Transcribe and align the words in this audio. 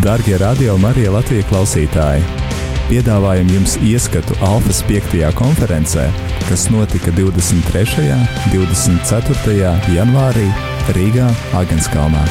Darbie 0.00 0.38
radio 0.40 0.78
Marija 0.80 1.10
Latvijas 1.12 1.44
klausītāji! 1.50 2.22
Piedāvājam 2.88 3.50
jums 3.52 3.74
ieskatu 3.84 4.32
Alfas 4.40 4.80
5. 4.88 5.18
konferencē, 5.36 6.06
kas 6.46 6.64
notika 6.72 7.12
23. 7.12 8.06
un 8.16 8.24
24. 8.54 9.74
janvārī 9.92 10.46
Rīgā, 10.96 11.28
Agenskalnā. 11.60 12.24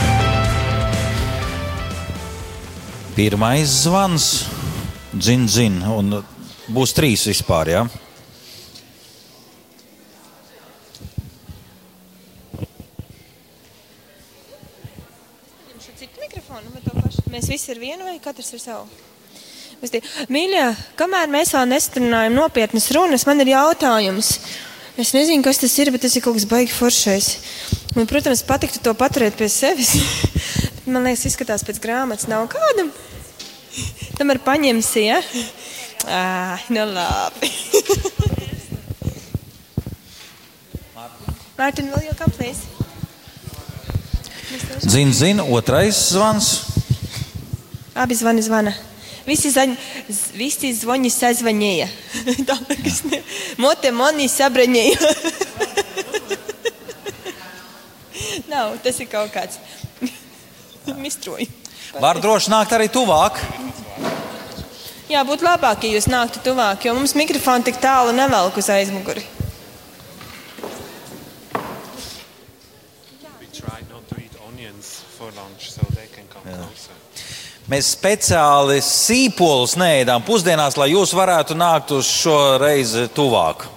Pirmais 3.13 3.78
zvans, 3.86 4.49
dzin, 5.13 5.46
dzin, 5.46 5.78
un 5.86 6.24
būs 6.74 6.97
trīs 6.97 7.29
vispār. 7.29 7.76
Ja? 7.78 7.86
Mēs 17.30 17.38
visi 17.49 17.71
ir 17.73 17.81
viena 17.81 18.05
vai 18.05 18.20
katrs 18.23 18.53
ir 18.53 18.62
savu? 18.62 18.88
Mīļā, 20.30 20.66
kamēr 20.99 21.30
mēs 21.31 21.53
vēl 21.55 21.70
nestrunājam 21.72 22.35
nopietnas 22.35 22.89
runas, 22.95 23.23
man 23.27 23.39
ir 23.44 23.53
jautājums. 23.53 24.34
Es 24.99 25.13
nezinu, 25.16 25.39
kas 25.45 25.62
tas 25.62 25.72
ir, 25.80 25.91
bet 25.95 26.03
tas 26.03 26.16
ir 26.17 26.23
kaut 26.25 26.35
kas 26.35 26.48
baigi 26.49 26.75
foršais. 26.75 27.30
Man, 27.95 28.08
protams, 28.09 28.44
patiktu 28.44 28.81
to 28.84 28.91
paturēt 28.99 29.38
pie 29.39 29.48
sevis. 29.48 29.94
man 30.91 31.08
liekas, 31.08 31.23
izskatās 31.30 31.63
pēc 31.63 31.80
grāmatas. 31.80 32.27
Nav 32.27 32.49
kādam. 32.52 32.91
Tomēr 34.20 34.41
paņemsi, 34.44 35.05
ja? 35.08 35.22
Ah, 36.11 36.59
nu 36.73 36.84
labi. 36.91 37.47
Mārtiņ, 41.59 41.88
vēl 41.91 42.05
jau 42.09 42.16
kā 42.20 42.27
plēs? 42.36 42.59
Zin, 44.84 45.11
zin, 45.16 45.39
otrais 45.44 45.97
zvans. 46.11 46.79
Abi 47.99 48.16
zvani 48.16 48.41
zvana. 48.41 48.71
Visi, 49.28 49.50
zaņ, 49.52 49.73
visi 50.39 50.72
zvoņi 50.73 51.09
sazvanīja. 51.11 51.88
Ne. 53.09 53.19
Mote 53.59 53.91
mani 53.91 54.28
sabraņīja. 54.31 54.97
Nav, 58.52 58.78
tas 58.83 59.00
ir 59.03 59.09
kaut 59.11 59.33
kāds 59.33 59.59
mistroji. 61.03 61.50
Var 62.00 62.22
droši 62.23 62.53
nākt 62.53 62.72
arī 62.78 62.88
tuvāk. 62.94 63.39
Jā, 65.09 65.25
būtu 65.25 65.44
labāk, 65.45 65.84
ja 65.84 65.97
jūs 65.97 66.08
nāktu 66.08 66.39
tuvāk, 66.45 66.86
jo 66.86 66.94
mums 66.95 67.16
mikrofoni 67.17 67.67
tik 67.67 67.81
tālu 67.84 68.16
nevelk 68.16 68.58
uz 68.61 68.69
aizmuguri. 68.72 69.25
Mēs 77.70 77.92
speciāli 77.94 78.80
sīpolus 78.81 79.75
neēdām 79.78 80.23
pusdienās, 80.25 80.73
lai 80.80 80.88
jūs 80.89 81.12
varētu 81.14 81.53
nākt 81.53 81.92
uz 81.94 82.08
šo 82.09 82.58
reizi 82.58 83.03
tuvāk. 83.14 83.67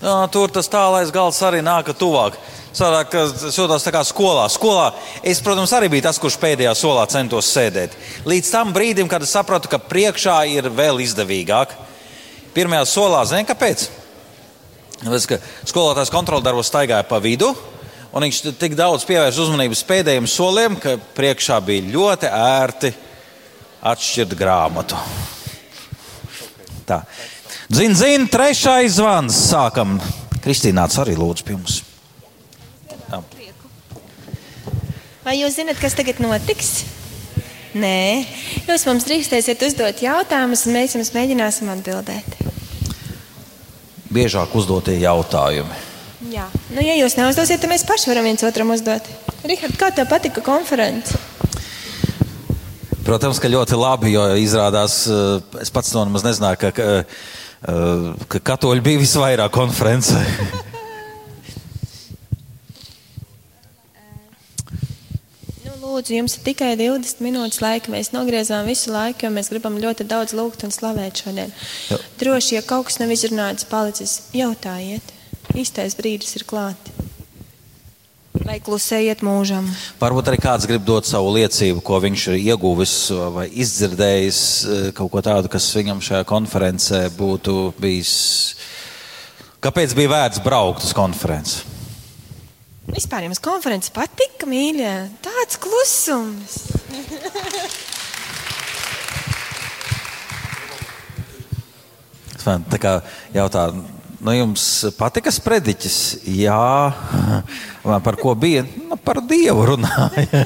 Tā, 0.00 0.14
tur 0.32 0.54
tas 0.54 0.72
tālais 0.72 1.12
gals 1.12 1.42
arī 1.44 1.60
nāka 1.64 1.92
tuvāk. 1.96 2.40
Sadāk, 2.76 3.12
es 3.26 3.60
jūtos 3.60 3.84
tā 3.84 3.92
kā 3.92 4.00
skolā. 4.08 4.48
Skolā 4.52 4.88
es, 5.20 5.40
protams, 5.44 5.76
arī 5.76 5.92
biju 5.92 6.08
tas, 6.08 6.20
kurš 6.20 6.40
pēdējā 6.40 6.72
solā 6.80 7.04
centos 7.12 7.52
sēdēt. 7.52 7.92
Līdz 8.24 8.56
tam 8.56 8.72
brīdim, 8.72 9.08
kad 9.12 9.24
es 9.24 9.36
sapratu, 9.36 9.68
ka 9.68 9.80
priekšā 9.84 10.40
ir 10.56 10.72
vēl 10.72 11.04
izdevīgāk. 11.04 11.76
Pirmajā 12.56 12.88
solā, 12.88 13.20
zini, 13.28 13.44
kāpēc? 13.48 13.88
Tāpēc, 15.02 15.28
ka 15.28 15.42
skolotājs 15.68 16.12
kontroldarbos 16.12 16.72
staigāja 16.72 17.04
pa 17.08 17.20
vidu, 17.20 17.52
Un 18.14 18.24
viņš 18.26 18.42
tik 18.60 18.76
daudz 18.78 19.04
pievērsa 19.08 19.42
uzmanības 19.44 19.82
pēdējiem 19.88 20.28
soliem, 20.30 20.76
ka 20.80 20.96
priekšā 21.16 21.58
bija 21.64 21.88
ļoti 21.94 22.30
ērti 22.30 22.92
atšķirt 23.86 24.36
grāmatu. 24.38 25.00
Tā. 26.86 27.02
Zin, 27.72 27.96
zin, 27.98 28.28
trešais 28.30 29.00
zvans. 29.00 29.36
Sākam. 29.50 29.98
Kristīnāts 30.44 31.00
arī 31.02 31.16
lūdzu 31.18 31.46
pie 31.46 31.58
mums. 31.58 31.82
Vai 35.26 35.40
jūs 35.40 35.56
zināt, 35.58 35.80
kas 35.82 35.96
tagad 35.98 36.20
notiks? 36.22 36.84
Nē, 37.74 38.22
jūs 38.68 38.84
mums 38.86 39.04
drīkstēsiet 39.08 39.64
uzdot 39.66 39.98
jautājumus, 40.04 40.62
un 40.68 40.76
mēs 40.78 40.94
jums 40.94 41.10
mēģināsim 41.16 41.66
atbildēt. 41.74 42.38
Biežāk 44.06 44.54
uzdotie 44.54 44.94
jautājumi. 45.02 45.95
Jā, 46.24 46.46
nu, 46.72 46.80
ja 46.80 46.94
jūs 46.96 47.12
neuzdosiet, 47.18 47.60
tad 47.60 47.68
mēs 47.68 47.82
paši 47.84 48.08
varam 48.08 48.24
viens 48.24 48.40
otram 48.46 48.70
uzdot. 48.72 49.04
Rihard, 49.44 49.76
kā 49.76 49.90
tev 49.92 50.08
patika 50.08 50.40
konference? 50.44 51.12
Protams, 53.04 53.36
ka 53.38 53.48
ļoti 53.52 53.76
labi, 53.76 54.14
jo 54.14 54.22
izrādās, 54.40 55.04
eh, 55.12 55.40
es 55.60 55.70
pats 55.70 55.92
to 55.92 56.00
nemaz 56.08 56.24
nezināju, 56.24 56.56
ka, 56.62 56.70
ka, 56.72 57.04
eh, 57.04 57.04
ka 58.32 58.38
katoļi 58.40 58.80
bija 58.86 58.98
visvairāk 59.02 59.52
konferencē. 59.54 60.16
nu, 65.66 65.72
lūdzu, 65.84 66.16
jums 66.16 66.34
ir 66.38 66.42
tikai 66.48 66.72
20 66.80 67.20
minūtes 67.20 67.60
laika. 67.60 67.92
Mēs 67.92 68.16
nogriezām 68.16 68.64
visu 68.66 68.88
laiku, 68.90 69.28
jo 69.28 69.30
mēs 69.36 69.52
gribam 69.52 69.76
ļoti 69.84 70.08
daudz 70.08 70.32
lūgt 70.32 70.64
un 70.64 70.72
slavēt 70.72 71.12
šodien. 71.26 71.52
Jo. 71.92 72.00
Droši, 72.24 72.56
ja 72.56 72.62
kaut 72.64 72.88
kas 72.88 72.98
nav 73.04 73.12
izrunāts, 73.12 73.68
palicis, 73.68 74.32
jautājiet 74.32 75.15
īstais 75.54 75.94
brīdis 75.98 76.34
ir 76.38 76.46
klāts. 76.48 77.06
Vai 78.46 78.58
klusējiet 78.62 79.22
mūžam? 79.26 79.66
Varbūt 79.98 80.28
arī 80.30 80.38
kāds 80.42 80.66
grib 80.68 80.84
dot 80.86 81.06
savu 81.08 81.32
liecību, 81.34 81.80
ko 81.82 81.98
viņš 82.04 82.26
ir 82.30 82.36
ieguvis 82.52 82.94
vai 83.34 83.46
izdzirdējis, 83.48 84.40
eh, 84.66 84.90
kaut 84.94 85.10
ko 85.10 85.22
tādu, 85.24 85.50
kas 85.50 85.66
viņam 85.74 86.02
šajā 86.04 86.24
konferencē 86.28 87.08
būtu 87.16 87.72
bijis. 87.80 88.54
Kāpēc 89.62 89.96
bija 89.96 90.12
vērts 90.12 90.44
braukt 90.44 90.84
uz 90.84 90.92
konferenci? 90.94 91.64
Vispār 92.86 93.24
jums 93.26 93.42
konferences 93.42 93.90
patika, 93.90 94.46
mīļie. 94.46 94.92
Tāds 95.24 95.58
klusums. 95.58 96.60
Tā 102.46 102.78
kā 102.78 102.92
jautā, 103.34 103.72
Nu, 104.26 104.32
jums 104.34 104.62
patika 104.98 105.30
sprediķis? 105.30 105.96
Jā, 106.34 106.90
par 108.02 108.16
ko 108.18 108.32
bija? 108.34 108.64
Nu, 108.88 108.98
par 108.98 109.20
Dievu 109.22 109.68
runāja. 109.68 110.42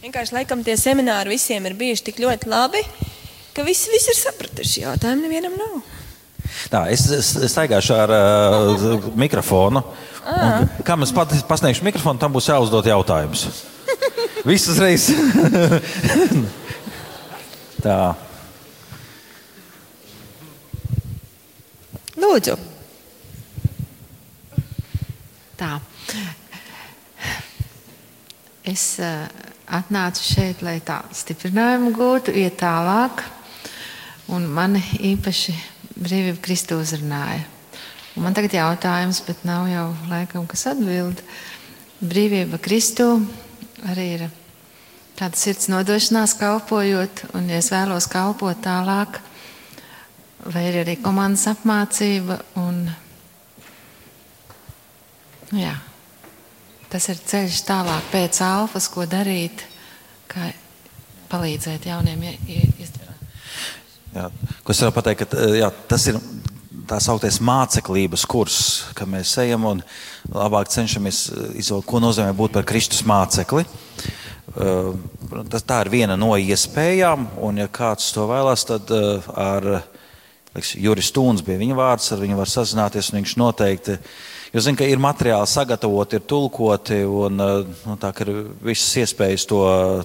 Vienkārši 0.00 0.36
laikam 0.38 0.62
tie 0.64 0.78
semināri 0.80 1.34
visiem 1.34 1.68
ir 1.68 1.76
bijuši 1.76 2.06
tik 2.08 2.24
ļoti 2.24 2.48
labi, 2.48 2.80
ka 3.52 3.66
visi, 3.68 3.92
visi 3.92 4.14
ir 4.14 4.20
sapratuši. 4.22 4.86
Jautājumu 4.86 5.26
nevienam 5.26 5.60
nav. 5.60 5.76
Tā, 6.72 6.86
es, 6.94 7.04
es 7.12 7.52
staigāšu 7.52 8.00
ar 8.00 8.16
uh, 8.16 9.08
mikrofonu. 9.20 9.84
Un, 10.24 10.68
kam 10.88 11.04
es 11.04 11.12
pat, 11.12 11.36
pasniegšu 11.50 11.84
mikrofonu, 11.84 12.16
tam 12.22 12.32
būs 12.32 12.48
jāuzdod 12.48 12.88
jautājums. 12.88 13.50
Visas 14.48 14.80
reizes. 14.80 15.20
Tā. 17.84 18.14
Lūdzu. 22.34 22.54
Tā. 25.54 25.76
Es 28.66 28.86
uh, 28.98 29.28
atnācu 29.70 30.24
šeit, 30.26 30.64
lai 30.66 30.80
tā 30.82 30.96
stiprinājumu 31.14 31.92
gūtu, 31.94 32.32
iet 32.34 32.56
tālāk. 32.58 33.22
Un 34.34 34.48
mani 34.50 34.82
īpaši 35.12 35.54
brīvība 35.94 36.40
Kristu 36.42 36.80
uzrunāja. 36.82 37.44
Un 38.16 38.26
man 38.26 38.34
tagad 38.34 38.56
ir 38.56 38.64
jautājums, 38.64 39.20
bet 39.28 39.44
nav 39.46 39.68
jau 39.70 39.84
laikam, 40.10 40.48
kas 40.50 40.66
atbild. 40.72 41.22
Brīvība 42.02 42.58
Kristu 42.58 43.12
arī 43.92 44.08
ir 44.16 44.26
tāda 45.14 45.38
sirds 45.38 45.70
nodošanās 45.70 46.34
kalpojot, 46.42 47.28
un 47.38 47.46
ja 47.54 47.62
es 47.62 47.70
vēlos 47.70 48.10
kalpot 48.10 48.58
tālāk, 48.66 49.22
vai 50.52 50.66
ir 50.68 50.80
arī 50.82 50.96
komandas 51.00 51.46
apmācība. 51.52 52.38
Un, 52.60 52.84
nu 55.50 55.62
jā, 55.62 55.74
tas 56.92 57.08
ir 57.12 57.22
ceļš 57.32 57.62
tālāk 57.68 58.10
pēc 58.12 58.40
alfas, 58.44 58.88
ko 58.92 59.06
darīt, 59.08 59.64
kā 60.30 60.50
palīdzēt 61.32 61.88
jauniem 61.90 62.26
iestrādāt. 62.28 63.22
Jā, 64.14 64.28
ko 64.62 64.74
es 64.74 64.82
varu 64.84 64.94
pateikt, 64.94 65.24
ka 65.32 65.54
jā, 65.56 65.70
tas 65.90 66.04
ir 66.10 66.20
tā 66.88 66.98
sauktais 67.02 67.40
māceklības 67.42 68.26
kurs, 68.28 68.58
ka 68.96 69.06
mēs 69.08 69.32
ejam 69.42 69.64
un 69.70 69.80
labāk 70.28 70.68
cenšamies 70.72 71.26
izvēlēt, 71.56 71.88
ko 71.88 72.02
nozīmē 72.04 72.34
būt 72.36 72.58
par 72.58 72.68
Kristus 72.68 73.02
mācekli. 73.08 73.64
Tas, 74.54 75.64
tā 75.66 75.80
ir 75.82 75.90
viena 75.90 76.18
no 76.20 76.34
iespējām, 76.38 77.26
un 77.42 77.58
ja 77.58 77.66
kāds 77.72 78.12
to 78.14 78.28
vēlas, 78.30 78.66
tad 78.68 78.92
ar 78.92 79.70
Liks, 80.54 80.76
Juris 80.78 81.10
Tūns 81.10 81.42
bija 81.42 81.58
viņa 81.58 81.74
vārds, 81.74 82.12
ar 82.14 82.20
viņu 82.22 82.38
var 82.38 82.50
sazināties. 82.50 83.10
Viņš 83.14 83.34
noteikti, 83.40 83.96
jo 84.54 84.62
zina, 84.62 84.78
ka 84.78 84.86
ir 84.86 85.02
materiāli 85.02 85.50
sagatavoti, 85.50 86.20
ir 86.20 86.28
tulkoti, 86.30 87.00
un 87.10 87.42
nu, 87.42 87.96
tā 87.98 88.12
ir 88.22 88.30
visas 88.62 88.92
iespējas 89.02 89.48
to, 89.50 89.60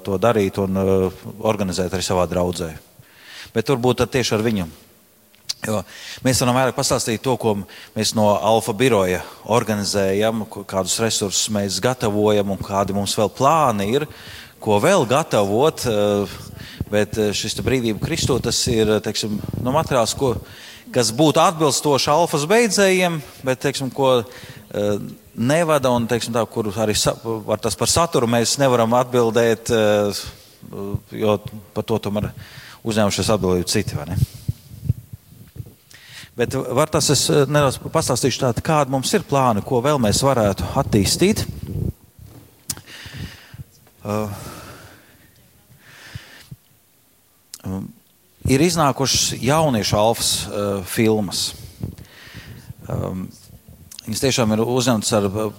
to 0.06 0.18
darīt 0.22 0.58
un 0.62 0.82
uh, 0.82 1.24
organizēt 1.46 1.94
arī 1.94 2.06
savā 2.06 2.26
draudzē. 2.32 2.72
Bet 3.54 3.70
turbūt 3.70 4.02
tieši 4.10 4.38
ar 4.40 4.46
viņu. 4.46 4.68
Jo 5.68 5.82
mēs 6.24 6.40
varam 6.40 6.56
vairāk 6.56 6.78
pastāstīt 6.78 7.22
to, 7.22 7.34
ko 7.36 7.58
mēs 7.94 8.14
no 8.16 8.30
Alfa 8.32 8.72
biroja 8.74 9.20
organizējam, 9.52 10.46
kādus 10.48 10.96
resursus 11.04 11.50
mēs 11.52 11.82
gatavojam 11.84 12.54
un 12.56 12.62
kādi 12.64 12.96
mums 12.96 13.18
vēl 13.20 13.30
plāni 13.36 13.90
ir, 13.98 14.06
ko 14.60 14.80
vēl 14.84 15.08
gatavot. 15.10 15.88
Uh, 15.90 16.38
Bet 16.90 17.18
eh, 17.22 17.32
šis 17.36 17.60
brīvība 17.66 18.02
Kristū 18.02 18.40
tas 18.42 18.60
ir 18.72 18.90
teiksim, 19.06 19.38
no 19.62 19.74
materiāls, 19.76 20.16
ko, 20.18 20.34
kas 20.94 21.12
būtu 21.16 21.42
atbilstoši 21.44 22.10
alfas 22.14 22.48
beidzējiem, 22.50 23.20
bet 23.46 23.62
teiksim, 23.66 23.92
ko 23.94 24.24
nevada 25.34 25.90
un 25.94 26.06
teiksim, 26.10 26.34
tā, 26.36 26.44
kur 26.50 26.68
arī 26.78 26.94
sa, 26.98 27.16
tas 27.62 27.78
par 27.78 27.90
saturu 27.90 28.28
mēs 28.30 28.60
nevaram 28.62 28.94
atbildēt, 29.00 29.72
jo 31.18 31.38
par 31.74 31.88
to 31.90 31.98
tomēr 32.06 32.28
uzņēmušies 32.86 33.32
atbildību 33.34 33.70
citi. 33.70 33.98
Bet 36.38 36.54
var 36.54 36.94
tas 36.94 37.10
es 37.16 37.26
nedaudz 37.50 37.82
pastāstīšu 37.90 38.44
tādu, 38.46 38.66
kādi 38.70 38.94
mums 38.94 39.10
ir 39.18 39.26
plāni, 39.26 39.66
ko 39.66 39.82
vēl 39.82 39.98
mēs 40.06 40.22
varētu 40.26 40.70
attīstīt. 40.84 41.48
Uh, 44.04 44.32
Um, 47.66 47.90
ir 48.48 48.62
iznākušas 48.64 49.34
jauniešu 49.44 49.98
alfas 50.00 50.30
uh, 50.48 50.80
filmas. 50.88 51.50
Um, 52.88 53.26
viņas 54.06 54.24
tiešām 54.24 54.56
ir 54.56 54.64
uzņemtas 54.64 55.12
ar 55.18 55.28
uh, 55.28 55.50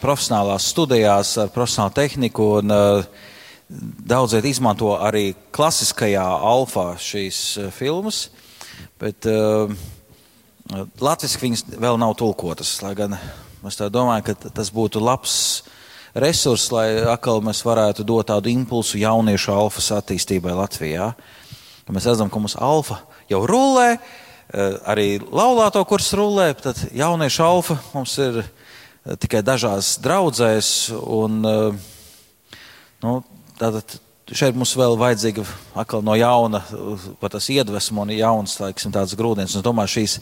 profesionālās 0.00 0.66
studijās, 0.72 1.36
ar 1.38 1.52
profesionālu 1.54 1.94
tehniku. 1.94 2.50
Un, 2.60 2.74
uh, 2.74 3.32
Daudziet 4.06 4.44
izmanto 4.46 4.92
arī 5.02 5.32
klasiskajā 5.54 6.22
alfā 6.22 6.92
šīs 7.02 7.38
uh, 7.58 7.70
filmas, 7.74 8.28
bet 9.02 9.26
uh, 9.30 9.70
latviešu 11.02 11.42
viņas 11.42 11.64
vēl 11.74 11.98
nav 11.98 12.14
tulkotas. 12.18 12.76
Lai 12.82 12.94
gan 12.98 13.16
es 13.66 13.80
domāju, 13.90 14.28
ka 14.28 14.52
tas 14.54 14.70
būtu 14.74 15.02
labs 15.02 15.38
resurs, 16.16 16.70
lai 16.72 16.88
atkal 17.10 17.42
mēs 17.44 17.60
varētu 17.66 18.04
dot 18.06 18.30
tādu 18.30 18.50
impulsu 18.52 19.00
jauniešu 19.00 19.52
alfas 19.52 19.90
attīstībai 19.98 20.54
Latvijā. 20.56 21.10
Mēs 21.92 22.08
redzam, 22.08 22.30
ka 22.32 22.40
mums 22.40 22.56
alfa 22.58 23.02
jau 23.30 23.42
rullē, 23.46 23.98
eh, 23.98 24.78
arī 24.88 25.20
laulāto 25.20 25.84
kurs 25.86 26.12
rullē, 26.16 26.54
tad 26.58 26.80
jauniešu 26.94 27.44
alfa 27.44 27.78
mums 27.94 28.16
ir 28.18 28.42
eh, 28.42 29.16
tikai 29.16 29.42
dažās 29.42 29.98
draudzēs. 30.02 30.90
Un, 31.04 31.44
eh, 31.44 32.58
nu, 33.04 33.22
tātad, 33.60 33.98
šeit 34.32 34.56
mums 34.56 34.74
vēl 34.74 34.96
vajadzīga 34.98 35.44
atkal 35.78 36.02
no 36.02 36.16
jauna 36.18 36.64
tas 37.30 37.46
iedvesma 37.52 38.02
un 38.02 38.10
jauns 38.16 38.58
laiksim, 38.58 38.90
tāds 38.90 39.14
grūdienis. 39.14 39.54
Es 39.54 39.62
domāju, 39.62 40.00
šīs 40.00 40.18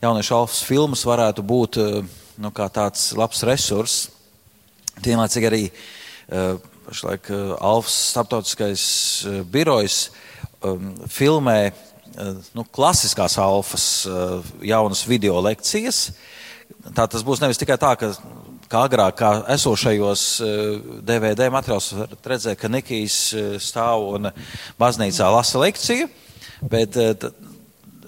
jauniešu 0.00 0.38
alfas 0.38 0.62
filmas 0.64 1.04
varētu 1.04 1.44
būt 1.44 1.76
nu, 2.38 2.50
tāds 2.72 3.10
labs 3.18 3.42
resurs. 3.44 4.08
Vienlaicīgi 5.00 5.48
arī 5.48 5.62
pašlaik 6.84 7.30
Alfas 7.60 7.94
starptautiskais 8.12 8.84
birojs 9.48 10.10
um, 10.62 10.92
filmē 11.08 11.72
uh, 11.72 12.36
nu, 12.54 12.64
klasiskās 12.64 13.38
alfas 13.40 14.06
uh, 14.06 14.40
jaunas 14.64 15.04
video 15.08 15.40
lekcijas. 15.42 16.10
Tā 16.96 17.06
tas 17.06 17.24
būs 17.24 17.42
nevis 17.42 17.60
tikai 17.60 17.78
tā, 17.80 17.94
ka 17.98 18.12
kā 18.72 18.86
agrāk, 18.88 19.18
kā 19.20 19.30
esošajos 19.52 20.24
DVD 21.04 21.48
uh, 21.48 21.54
materiālos, 21.54 21.92
redzēt, 22.24 22.58
ka 22.60 22.70
Nikijs 22.72 23.18
uh, 23.36 23.54
stāv 23.62 24.08
un 24.16 24.30
baznīcā 24.80 25.28
lasa 25.34 25.60
lekciju, 25.62 26.08
bet 26.72 26.98
uh, 27.00 27.30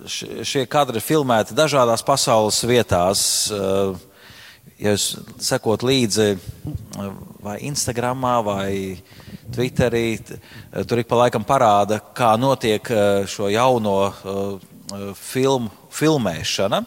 šie 0.04 0.66
kadri 0.70 1.00
ir 1.00 1.04
filmēti 1.04 1.56
dažādās 1.56 2.04
pasaules 2.04 2.58
vietās. 2.69 3.22
Ja 4.82 4.90
jūs 4.94 5.14
sekot 5.38 5.84
līdzi 5.86 6.32
vai 7.44 7.60
Instagramā 7.68 8.34
vai 8.42 8.72
Twitterī. 9.54 10.18
Tur 10.88 11.02
ik 11.02 11.08
pa 11.10 11.20
laikam 11.20 11.44
parāda, 11.46 12.00
kā 12.16 12.32
notiek 12.40 12.90
eh, 12.90 13.26
šo 13.30 13.50
jauno 13.52 13.98
uh, 14.08 15.14
filmu 15.14 15.70
filmēšana. 15.94 16.82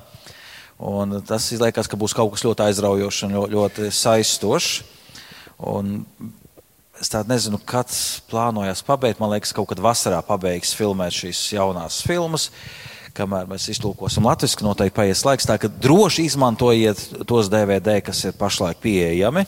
Un 0.77 1.15
tas 1.25 1.47
izliekas, 1.55 1.87
ka 1.89 1.97
būs 1.97 2.13
kaut 2.13 2.35
kas 2.35 2.43
ļoti 2.45 2.67
aizraujošs 2.67 3.23
un 3.25 3.37
ļoti 3.53 3.87
saistošs. 3.93 4.73
Un 5.71 6.03
es 7.01 7.09
tādu 7.09 7.31
nezinu, 7.31 7.57
kad 7.65 7.89
plānojas 8.29 8.83
pabeigt. 8.85 9.21
Man 9.21 9.31
liekas, 9.33 9.55
kaut 9.57 9.71
kad 9.71 9.81
vasarā 9.81 10.19
pabeigs 10.25 10.75
filmēt 10.77 11.15
šīs 11.17 11.47
jaunās 11.55 12.03
filmas. 12.05 12.51
Kamēr 13.17 13.47
mēs 13.49 13.65
iztulkosim 13.73 14.27
latviešu, 14.27 14.61
noteikti 14.65 14.95
paies 14.99 15.23
laiks. 15.25 15.47
Tā 15.49 15.57
ka 15.61 15.71
droši 15.71 16.27
izmantojiet 16.29 17.01
tos 17.29 17.49
DVD, 17.49 17.97
kas 18.05 18.21
ir 18.29 18.37
pašlaik 18.37 18.77
pieejami. 18.83 19.47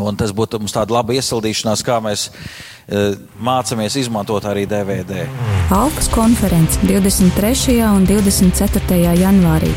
Un 0.00 0.16
tas 0.18 0.32
būtu 0.34 0.58
mums 0.58 0.74
tāda 0.74 0.96
laba 0.96 1.14
iesildīšanās, 1.14 1.84
kā 1.86 2.00
mēs 2.02 2.26
e, 2.28 3.02
mācāmies 3.38 3.94
izmantot 4.00 4.44
arī 4.50 4.64
DVD. 4.66 5.24
Alkas 5.72 6.08
konference 6.12 6.80
23. 6.82 7.78
un 7.86 8.08
24. 8.08 8.98
janvārī 9.20 9.70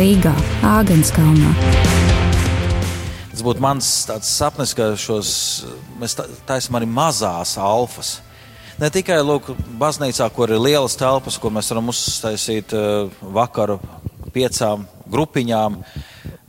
Rīgā, 0.00 0.34
Āgenskalnā. 0.66 1.54
Tas 3.30 3.44
būtu 3.46 3.62
mans 3.64 3.86
sapnis, 4.26 4.74
ka 4.76 4.90
šos, 5.00 5.30
mēs 6.02 6.18
taisām 6.48 6.76
arī 6.80 6.90
mazās 6.90 7.54
alfas. 7.56 8.18
Ne 8.80 8.88
tikai 8.88 9.18
lūk, 9.20 9.50
baznīcā, 9.80 10.30
kur 10.32 10.48
ir 10.48 10.60
lielas 10.62 10.96
telpas, 10.96 11.36
ko 11.36 11.50
mēs 11.52 11.68
varam 11.68 11.90
uztaisīt 11.92 12.72
e, 12.72 12.84
vakaru 13.20 13.76
piecām 14.32 14.86
grupiņām, 15.10 15.76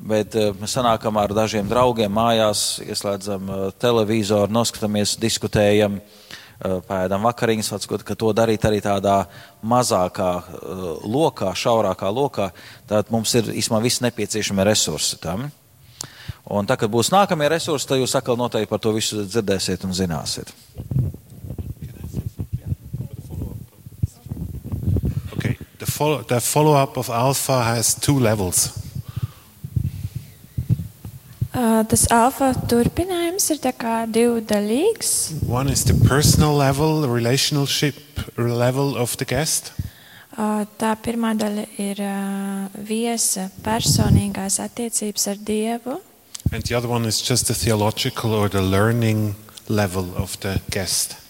Bet 0.02 0.34
uh, 0.34 0.50
mēs 0.58 0.74
sanākam 0.74 1.18
ar 1.22 1.30
dažiem 1.36 1.68
draugiem 1.70 2.10
mājās, 2.14 2.80
ieslēdzam 2.82 3.50
uh, 3.54 3.60
televizoru, 3.78 4.50
noskatāmies, 4.54 5.18
diskutējam, 5.22 6.02
pēdām 6.62 7.24
vakariņas, 7.26 7.72
atskot, 7.74 8.04
ka 8.06 8.14
to 8.14 8.28
darīt 8.38 8.62
arī 8.70 8.84
tādā 8.86 9.16
mazākā 9.66 10.28
lokā, 11.10 11.56
šaurākā 11.58 12.12
lokā. 12.14 12.52
Tad 12.86 13.10
mums 13.10 13.34
ir 13.40 13.50
īstenībā 13.50 13.80
visi 13.82 14.06
nepieciešamie 14.06 14.68
resursi 14.70 15.18
tam. 15.24 15.48
Un 16.54 16.70
tā, 16.70 16.78
kad 16.78 16.94
būs 16.94 17.10
nākamie 17.16 17.50
resursi, 17.50 17.90
tad 17.90 18.04
jūs 18.04 18.14
atkal 18.14 18.38
noteikti 18.38 18.70
par 18.70 18.84
to 18.86 18.94
visu 18.94 19.26
dzirdēsiet 19.26 19.90
un 19.90 19.98
zināsiet. 19.98 20.54
Okay. 26.02 26.26
The 26.28 26.42
follow-up 26.42 26.96
follow 26.96 27.00
of 27.00 27.10
alpha 27.10 27.64
has 27.64 27.94
two 27.94 28.20
levels. 28.20 28.72
Uh, 31.54 31.84
tas 31.84 32.08
alfa 32.10 32.54
turpinājums 32.72 33.52
ir 33.52 33.60
divdaļīgs. 33.62 35.12
One 35.46 35.70
is 35.70 35.84
the 35.84 35.94
personal 36.08 36.56
level, 36.56 37.02
the 37.02 37.10
relationship 37.10 37.96
level 38.38 38.98
of 38.98 39.18
the 39.18 39.26
guest. 39.26 39.74
Uh, 40.38 40.66
tā 40.80 40.96
pirmā 40.96 41.36
daļa 41.38 41.68
ir 41.78 42.02
uh, 42.02 42.72
viesa 42.74 43.52
personīgās 43.62 44.58
attiecības 44.64 45.28
ar 45.28 45.38
Dievu. 45.38 46.02
And 46.52 46.64
the 46.64 46.74
other 46.74 46.90
one 46.90 47.06
is 47.06 47.22
just 47.22 47.48
the 47.48 47.54
theological 47.54 48.34
or 48.34 48.50
the 48.50 48.62
learning 48.62 49.36
level 49.68 50.16
of 50.16 50.40
the 50.40 50.62
guest. 50.72 51.21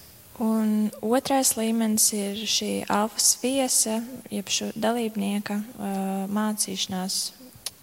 Un 0.42 0.90
otrais 1.06 1.54
līmenis 1.54 2.08
ir 2.18 2.40
šī 2.50 2.72
alfas 2.90 3.36
viesa, 3.42 4.00
jeb 4.30 4.50
šo 4.50 4.72
dalībnieka 4.74 5.60
uh, 5.62 6.26
mācīšanās 6.26 7.20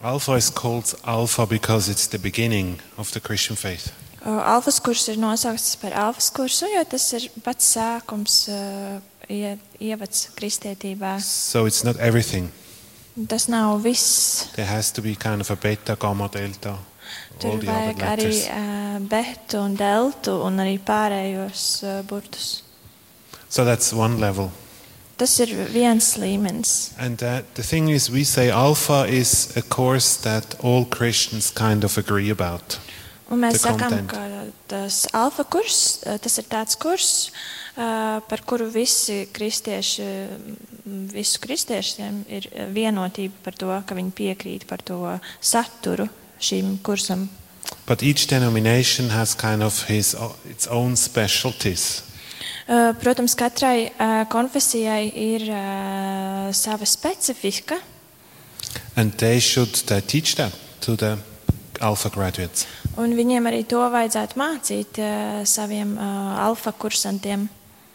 Alpha 0.02 0.36
is 0.36 0.50
called 0.50 0.96
Alpha 1.04 1.46
because 1.46 1.90
it's 1.90 2.08
the 2.08 2.20
beginning 2.20 2.80
of 2.98 3.12
the 3.12 3.20
Christian 3.20 3.58
faith. 3.58 3.92
Uh, 4.26 4.40
alfas 4.44 4.80
kurs 4.80 5.08
ir 5.10 5.18
nosaukts 5.20 5.76
par 5.76 5.92
alfas 5.92 6.30
kursu, 6.32 6.68
jo 6.72 6.84
tas 6.88 7.04
ir 7.16 7.28
pats 7.44 7.76
sākums, 7.76 8.48
uh, 8.48 9.00
ievads 9.30 10.30
kristietībā. 10.36 11.20
So 11.20 11.66
it's 11.66 11.84
not 11.84 12.00
everything. 12.00 12.52
Tas 13.28 13.50
nav 13.52 13.82
viss. 13.84 14.48
There 14.56 14.66
has 14.66 14.92
to 14.92 15.02
be 15.02 15.16
kind 15.16 15.42
of 15.42 15.52
a 15.52 15.56
beta, 15.56 15.98
gamma, 16.00 16.30
delta. 16.32 16.78
Tur 17.40 17.62
vajag 17.64 18.02
arī 18.04 18.32
uh, 18.52 18.98
betu 19.00 19.62
un 19.64 19.76
deltu 19.80 20.34
un 20.44 20.60
arī 20.60 20.76
pārējos 20.84 21.68
uh, 21.86 22.02
burtus. 22.08 22.64
So 23.50 23.64
that's 23.66 23.94
one 23.94 24.20
level. 24.20 24.52
Tas 25.20 25.34
ir 25.44 25.52
viens 25.72 26.14
līmenis. 26.20 26.94
And 27.00 27.24
uh, 27.24 27.42
the 27.56 27.64
thing 27.64 27.90
is, 27.90 28.10
we 28.12 28.24
say 28.24 28.50
alpha 28.50 29.06
is 29.08 29.56
a 29.58 29.62
course 29.62 30.16
that 30.24 30.56
all 30.64 30.86
Christians 30.86 31.52
kind 31.52 31.84
of 31.84 31.98
agree 31.98 32.30
about. 32.30 32.80
Un 33.30 33.44
mēs 33.44 33.60
sakām, 33.62 34.08
ka 34.10 34.22
tas 34.70 35.04
alfa 35.14 35.44
kurs, 35.46 36.00
tas 36.02 36.40
ir 36.42 36.48
tāds 36.50 36.78
kurs, 36.82 37.10
ā, 37.78 38.22
par 38.26 38.42
kuru 38.48 38.66
visi 38.74 39.28
kristieši, 39.30 40.08
visu 41.14 41.42
kristiešiem 41.44 42.24
ir 42.26 42.48
vienotība 42.74 43.44
par 43.46 43.60
to, 43.60 43.70
ka 43.86 43.98
viņi 44.00 44.16
piekrīt 44.18 44.66
par 44.70 44.82
to 44.82 44.98
saturu 45.46 46.10
šīm 46.40 46.78
kursam. 46.84 47.28
But 47.86 48.04
each 48.04 48.28
denomination 48.28 49.10
has 49.10 49.34
kind 49.36 49.64
of 49.64 49.84
his, 49.90 50.16
its 50.50 50.68
own 50.68 50.96
specialties. 50.96 52.04
Ā, 52.70 52.94
Protams, 53.02 53.36
katrai 53.38 53.90
ā, 53.98 54.26
konfesijai 54.30 55.10
ir 55.14 55.48
ā, 55.50 56.54
sava 56.54 56.86
specifika, 56.86 57.80
And 58.96 59.14
they 59.14 59.40
should 59.40 59.82
uh, 59.92 60.02
teach 60.02 60.36
that 60.36 60.54
to 60.82 60.96
the 60.96 61.18
Alpha 61.82 62.10
graduates. 62.10 62.68
un 62.98 63.14
viņiem 63.16 63.48
arī 63.48 63.64
to 63.68 63.80
vajadzētu 63.80 64.36
mācīt 64.38 65.00
ā, 65.00 65.46
saviem 65.48 65.96
ā, 65.98 66.10
alfa 66.46 66.72
kursantiem. 66.72 67.48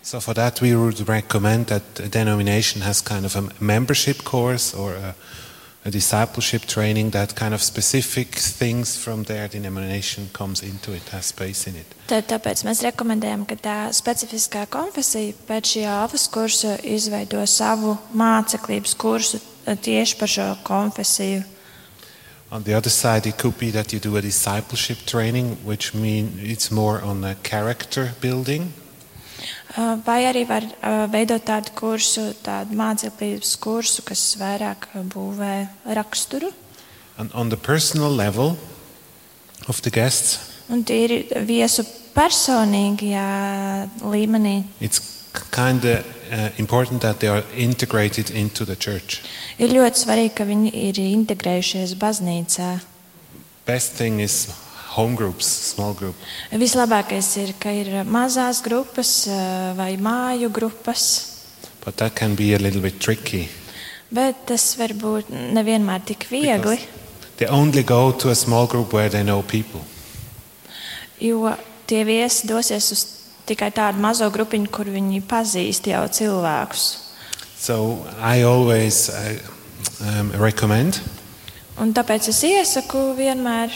So 0.02 0.20
for 0.20 0.34
that, 0.34 0.60
we 0.60 0.74
would 0.74 1.06
recommend 1.08 1.66
that 1.66 1.82
a 2.00 2.08
denomination 2.08 2.82
has 2.82 3.00
kind 3.00 3.24
of 3.24 3.36
a 3.36 3.48
membership 3.60 4.24
course 4.24 4.74
or 4.74 4.94
a, 4.94 5.14
a 5.84 5.90
discipleship 5.90 6.64
training 6.64 7.10
that 7.10 7.34
kind 7.34 7.52
of 7.52 7.62
specific 7.62 8.28
things 8.28 8.96
from 8.96 9.24
their 9.24 9.48
denomination 9.48 10.30
comes 10.32 10.62
into 10.62 10.92
it, 10.92 11.08
has 11.10 11.26
space 11.26 11.66
in 11.66 11.76
it. 11.76 11.86
Tad, 12.08 12.24
tāpēc 12.30 12.64
mēs 12.64 12.80
rekomendējam, 12.86 13.44
ka 13.44 13.56
tā 13.60 13.78
specifiskā 13.92 14.64
konfesija 14.72 15.36
pēc 15.48 15.74
šī 15.74 15.82
alfas 15.88 16.24
kursa 16.32 16.78
izveido 16.80 17.44
savu 17.46 17.98
māceklības 18.16 18.96
kursu 18.96 19.40
tieši 19.64 20.16
par 20.20 20.28
šo 20.28 20.48
konfesiju. 20.64 21.44
On 22.50 22.62
the 22.62 22.74
other 22.74 22.90
side, 22.90 23.26
it 23.26 23.36
could 23.36 23.58
be 23.58 23.70
that 23.72 23.92
you 23.92 23.98
do 23.98 24.16
a 24.16 24.22
discipleship 24.22 24.98
training, 25.06 25.56
which 25.64 25.92
means 25.92 26.40
it's 26.40 26.70
more 26.70 27.00
on 27.02 27.24
a 27.24 27.34
character 27.42 28.12
building. 28.20 28.72
Ā, 29.74 29.96
Vai 30.06 30.20
arī 30.28 30.44
var 30.46 30.62
ā, 30.62 30.92
veidot 31.10 31.42
tādu 31.42 31.72
kursu, 31.74 32.28
tādu 32.46 32.76
māceklības 32.78 33.56
kursu, 33.58 34.04
kas 34.06 34.22
vairāk 34.38 34.86
būvē 35.10 35.54
raksturu. 35.98 36.52
And 37.18 37.30
on 37.34 37.48
the 37.48 37.56
personal 37.56 38.10
level 38.10 38.56
of 39.68 39.80
the 39.82 39.90
guests, 39.90 40.38
Un 40.70 40.80
tīri 40.82 41.26
viesu 41.44 41.84
personīgajā 42.14 43.24
līmenī 44.00 44.64
it's 44.80 45.00
kind 45.50 45.84
of 45.84 46.00
uh, 46.32 46.48
important 46.58 47.02
that 47.02 47.20
they 47.20 47.28
are 47.28 47.42
integrated 47.56 48.30
into 48.30 48.64
the 48.64 48.76
church. 48.76 49.20
ir 49.58 49.68
ļoti 49.74 50.00
svarīgi, 50.06 50.32
ka 50.34 50.44
viņi 50.48 50.70
ir 50.88 51.00
integrējušies 51.04 51.94
baznīcā. 52.00 52.80
Best 53.66 53.96
thing 53.98 54.20
is 54.20 54.48
home 54.96 55.14
groups, 55.18 55.46
small 55.46 55.94
group. 55.94 56.14
Vislabākais 56.52 57.28
ir, 57.42 57.54
ka 57.58 57.70
ir 57.74 57.90
mazās 58.06 58.62
grupas 58.62 59.26
ā, 59.28 59.74
vai 59.78 59.94
māju 59.98 60.50
grupas, 60.54 61.30
But 61.84 61.98
that 61.98 62.14
can 62.16 62.34
be 62.34 62.54
a 62.54 62.58
little 62.58 62.80
bit 62.80 62.98
tricky. 63.00 63.48
bet 64.10 64.46
tas 64.46 64.76
var 64.78 64.92
būt 64.94 65.28
nevienmēr 65.52 66.04
tik 66.06 66.26
viegli, 66.30 66.78
They 67.36 67.48
only 67.50 67.82
go 67.82 68.12
to 68.12 68.30
a 68.30 68.34
small 68.34 68.66
group 68.66 68.92
where 68.92 69.08
they 69.10 69.22
know 69.24 69.42
people. 69.42 69.80
jo 71.20 71.50
tie 71.86 72.04
viesi 72.04 72.46
dosies 72.46 72.92
uz 72.92 73.02
tikai 73.46 73.70
tādu 73.74 74.00
mazo 74.00 74.30
grupiņu, 74.30 74.70
kur 74.70 74.86
viņi 74.88 75.20
pazīst 75.28 75.86
jau 75.90 76.04
cilvēkus. 76.08 76.84
So 77.58 78.06
I 78.20 78.42
always 78.44 79.08
uh, 79.10 79.38
um, 80.00 80.30
recommend 80.40 81.00
Un 81.76 81.90
tāpēc 81.92 82.28
es 82.30 82.38
iesaku 82.46 83.16
vienmēr 83.18 83.72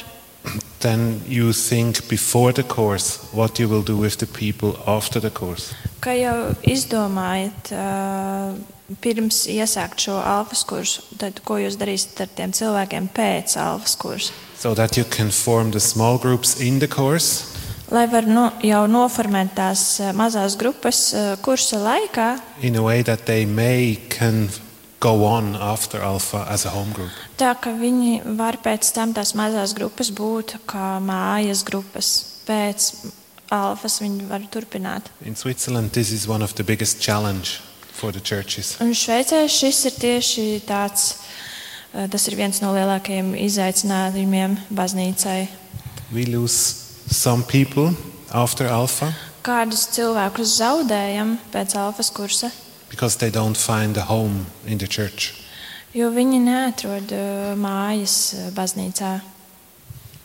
then 0.81 1.21
you 1.27 1.53
think 1.53 2.09
before 2.09 2.53
the 2.53 2.63
course 2.63 3.19
what 3.33 3.59
you 3.59 3.69
will 3.69 3.83
do 3.83 3.97
with 3.97 4.19
the 4.19 4.27
people 4.27 4.79
after 4.87 5.21
the 5.21 5.31
course. 5.31 5.75
ka 6.01 6.15
jau 6.15 6.55
izdomājat, 6.63 7.73
uh, 7.75 8.55
pirms 9.03 9.47
iesākt 9.51 10.07
šo 10.07 10.17
alfas 10.23 10.65
kursu, 10.65 11.03
tad 11.19 11.43
ko 11.45 11.59
jūs 11.59 11.77
darīsiet 11.77 12.23
ar 12.23 12.31
tiem 12.35 12.55
cilvēkiem 12.55 13.11
pēc 13.15 13.59
alfas 13.59 13.97
kursa. 13.99 14.33
So 14.59 14.75
that 14.75 14.97
you 14.97 15.05
can 15.05 15.31
form 15.31 15.71
the 15.71 15.81
small 15.81 16.19
groups 16.19 16.61
in 16.61 16.79
the 16.79 16.89
course 16.89 17.59
Lai 17.89 18.05
var 18.13 18.27
no, 18.29 18.51
jau 18.61 18.83
noformēt 18.85 19.55
tās 19.57 19.83
uh, 20.03 20.11
mazās 20.13 20.59
grupas 20.61 20.99
uh, 21.17 21.31
kursa 21.41 21.79
laikā, 21.81 22.27
in 22.61 22.77
a 22.77 22.83
way 22.85 23.01
that 23.03 23.25
they 23.25 23.47
may 23.47 23.97
can 24.13 24.51
go 25.01 25.25
on 25.25 25.55
after 25.57 26.01
Alpha 26.01 26.47
as 26.49 26.67
a 26.67 26.71
home 26.71 26.93
group. 26.93 27.11
tā 27.39 27.55
ka 27.61 27.71
viņi 27.71 28.37
var 28.37 28.59
pēc 28.63 28.93
tam 28.95 29.15
tās 29.15 29.35
mazās 29.35 29.75
grupas 29.75 30.11
būt 30.11 30.59
kā 30.67 30.99
mājas 31.03 31.65
grupas. 31.65 32.11
Pēc 32.49 33.11
alfas 33.53 34.01
viņi 34.01 34.29
var 34.29 34.45
turpināt. 34.51 35.11
In 35.25 35.37
Switzerland, 35.37 35.93
this 35.93 36.11
is 36.11 36.27
one 36.29 36.43
of 36.43 36.55
the 36.55 36.65
biggest 36.65 37.01
challenge 37.01 37.61
for 37.93 38.13
the 38.13 38.21
churches. 38.21 38.77
Un 38.81 38.95
Šveicē 38.95 39.45
šis 39.49 39.85
ir 39.91 39.97
tieši 40.01 40.47
tāds, 40.67 41.15
uh, 41.95 42.09
tas 42.09 42.29
ir 42.29 42.37
viens 42.37 42.61
no 42.65 42.73
lielākajiem 42.75 43.35
izaicinājumiem 43.37 44.59
baznīcai. 44.71 45.49
We 46.13 46.25
lose 46.25 46.57
some 47.11 47.45
people 47.45 47.93
after 48.33 48.67
Alpha 48.67 49.13
Kādus 49.49 49.87
cilvēkus 49.95 50.59
zaudējam 50.59 51.37
pēc 51.53 51.73
alfas 51.81 52.11
kursa, 52.13 52.51
because 52.91 53.17
they 53.17 53.31
don't 53.31 53.57
find 53.57 53.97
a 53.97 54.03
home 54.03 54.47
in 54.67 54.79
the 54.79 54.87
church. 54.87 55.35
jo 55.95 56.11
viņi 56.13 56.39
neatrod 56.45 57.13
uh, 57.13 57.55
mājas 57.59 58.35
uh, 58.37 58.51
baznīcā. 58.55 59.21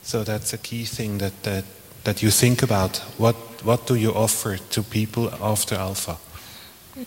So 0.04 0.24
that's 0.24 0.54
a 0.54 0.58
key 0.58 0.84
thing 0.84 1.18
that, 1.20 1.34
that, 1.44 1.64
that 2.04 2.22
you 2.22 2.30
think 2.30 2.62
about. 2.64 2.98
What, 3.18 3.36
what 3.64 3.88
do 3.88 3.96
you 3.96 4.12
offer 4.12 4.58
to 4.58 4.84
people 4.84 5.32
after 5.42 5.76
Alpha? 5.76 6.18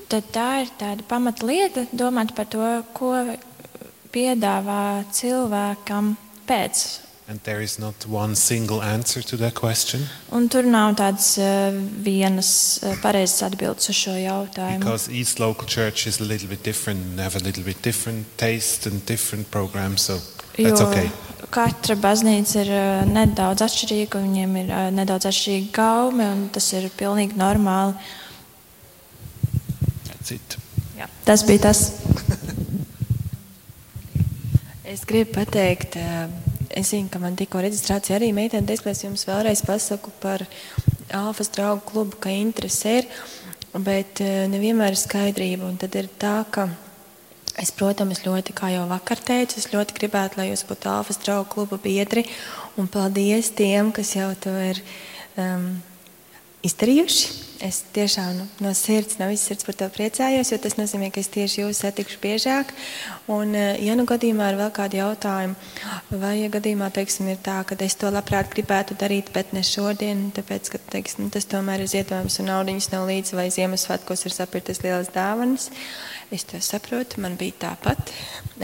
Tad 0.08 0.32
tā 0.34 0.48
ir 0.64 0.70
tāda 0.80 1.04
pamatlieta 1.06 1.86
domāt 1.92 2.32
par 2.34 2.48
to, 2.50 2.64
ko 2.96 3.12
piedāvā 4.10 5.04
cilvēkam 5.12 6.16
pēc. 6.48 7.05
And 7.28 7.40
there 7.42 7.60
is 7.60 7.78
not 7.78 8.06
one 8.06 8.36
single 8.36 8.80
answer 8.82 9.20
to 9.20 9.36
that 9.38 9.54
question 9.54 10.06
Un 10.30 10.46
tur 10.48 10.62
nav 10.62 10.94
tādas 10.94 11.36
uh, 11.42 11.74
vienas 12.04 12.78
uh, 12.84 12.94
pareizas 13.02 13.42
atbildes 13.42 13.88
uz 13.90 13.96
šo 13.96 14.12
jautājumu. 14.14 14.78
because 14.78 15.08
each 15.10 15.38
local 15.40 15.66
church 15.66 16.06
is 16.06 16.20
a 16.20 16.24
little 16.24 16.48
bit 16.48 16.62
different 16.62 17.00
and 17.02 17.18
have 17.20 17.34
a 17.34 17.42
little 17.42 17.64
bit 17.64 17.82
different 17.82 18.26
taste 18.38 18.86
and 18.86 19.04
different 19.06 19.50
programs. 19.50 20.02
So 20.02 20.18
that's 20.56 20.80
Jo 20.80 20.86
okay. 20.88 21.10
katra 21.50 21.96
baznīca 21.98 22.62
ir 22.62 22.70
uh, 22.70 23.02
nedaudz 23.10 23.60
atšķirīga, 23.66 24.20
un 24.22 24.30
viņiem 24.30 24.54
ir 24.62 24.70
uh, 24.70 24.86
nedaudz 24.94 25.26
atšķirīga 25.26 25.72
gaume, 25.76 26.24
un 26.30 26.48
tas 26.54 26.70
ir 26.78 26.86
pilnīgi 26.96 27.34
normāli. 27.36 27.94
That's 30.06 30.30
it. 30.30 30.56
Jā, 30.96 31.10
tas 31.26 31.42
bija 31.46 31.66
tas. 31.68 31.82
Es 34.86 35.02
gribu 35.04 35.34
pateikt, 35.34 35.96
eh, 35.98 36.28
es 36.76 36.92
zinu, 36.92 37.08
ka 37.12 37.20
man 37.22 37.36
tikko 37.38 37.62
reģistrācija 37.64 38.18
arī 38.18 38.32
meitene, 38.36 38.66
bet 38.68 38.86
es 38.92 39.04
jums 39.04 39.24
vēlreiz 39.28 39.62
pasaku 39.64 40.12
par 40.20 40.44
Alfas 41.14 41.48
draugu 41.54 41.84
klubu, 41.88 42.18
ka 42.20 42.32
interese 42.34 42.98
ir, 43.00 43.08
bet 43.86 44.20
eh, 44.24 44.44
nevienmēr 44.50 44.92
ir 44.92 45.00
skaidrība. 45.00 45.70
Un 45.70 45.78
tad 45.80 45.96
ir 45.96 46.10
tā, 46.20 46.40
ka 46.52 46.68
es, 47.56 47.72
protams, 47.72 48.24
ļoti, 48.26 48.54
kā 48.56 48.72
jau 48.74 48.84
vakar 48.90 49.22
teicu, 49.24 49.60
es 49.60 49.70
ļoti 49.72 49.96
gribētu, 49.96 50.40
lai 50.40 50.50
jūs 50.50 50.66
būtu 50.68 50.92
Alfas 50.92 51.20
draugu 51.22 51.48
kluba 51.54 51.80
biedri. 51.80 52.26
Un 52.76 52.90
paldies 52.92 53.54
tiem, 53.56 53.92
kas 53.96 54.12
jau 54.18 54.28
to 54.40 54.52
ir 54.68 54.82
um, 55.40 55.70
izdarījuši. 56.66 57.45
Es 57.64 57.78
tiešām 57.96 58.34
nu, 58.36 58.44
no 58.60 58.70
sirds, 58.76 59.16
no 59.16 59.30
visas 59.30 59.48
sirds 59.48 59.64
par 59.64 59.76
to 59.80 59.86
priecājos, 59.94 60.50
jo 60.52 60.58
tas 60.60 60.74
nozīmē, 60.76 61.08
ka 61.12 61.22
es 61.22 61.30
tieši 61.32 61.62
jūs 61.62 61.78
satikšu 61.80 62.18
biežāk. 62.20 62.72
Un, 63.32 63.54
eh, 63.56 63.78
ja 63.80 63.94
nu 63.96 64.04
gadījumā 64.04 64.50
ir 64.52 64.58
vēl 64.60 64.72
kādi 64.76 65.00
jautājumi, 65.00 65.56
vai 66.10 66.34
ja 66.42 66.50
gadījumā 66.52 66.90
teiksim, 66.92 67.30
ir 67.32 67.40
tā, 67.40 67.62
ka 67.64 67.78
es 67.80 67.96
to 67.96 68.10
labprāt 68.12 68.52
gribētu 68.52 68.98
darīt, 69.00 69.32
bet 69.32 69.54
ne 69.56 69.64
šodien, 69.64 70.32
tāpēc, 70.36 70.68
ka 70.74 70.82
teiksim, 70.92 71.30
tas 71.32 71.48
tomēr 71.48 71.80
ir 71.80 71.88
ziedojums 71.94 72.38
un 72.40 72.52
naudiņas 72.52 72.90
nav 72.92 73.08
līdzi, 73.08 73.38
vai 73.40 73.48
Ziemassvētkos 73.48 74.26
ir 74.26 74.36
sapirktas 74.36 74.82
lielas 74.84 75.08
dāvanas. 75.14 75.70
Es 76.34 76.42
to 76.42 76.58
saprotu, 76.58 77.20
man 77.22 77.36
bija 77.38 77.54
tāpat. 77.68 78.10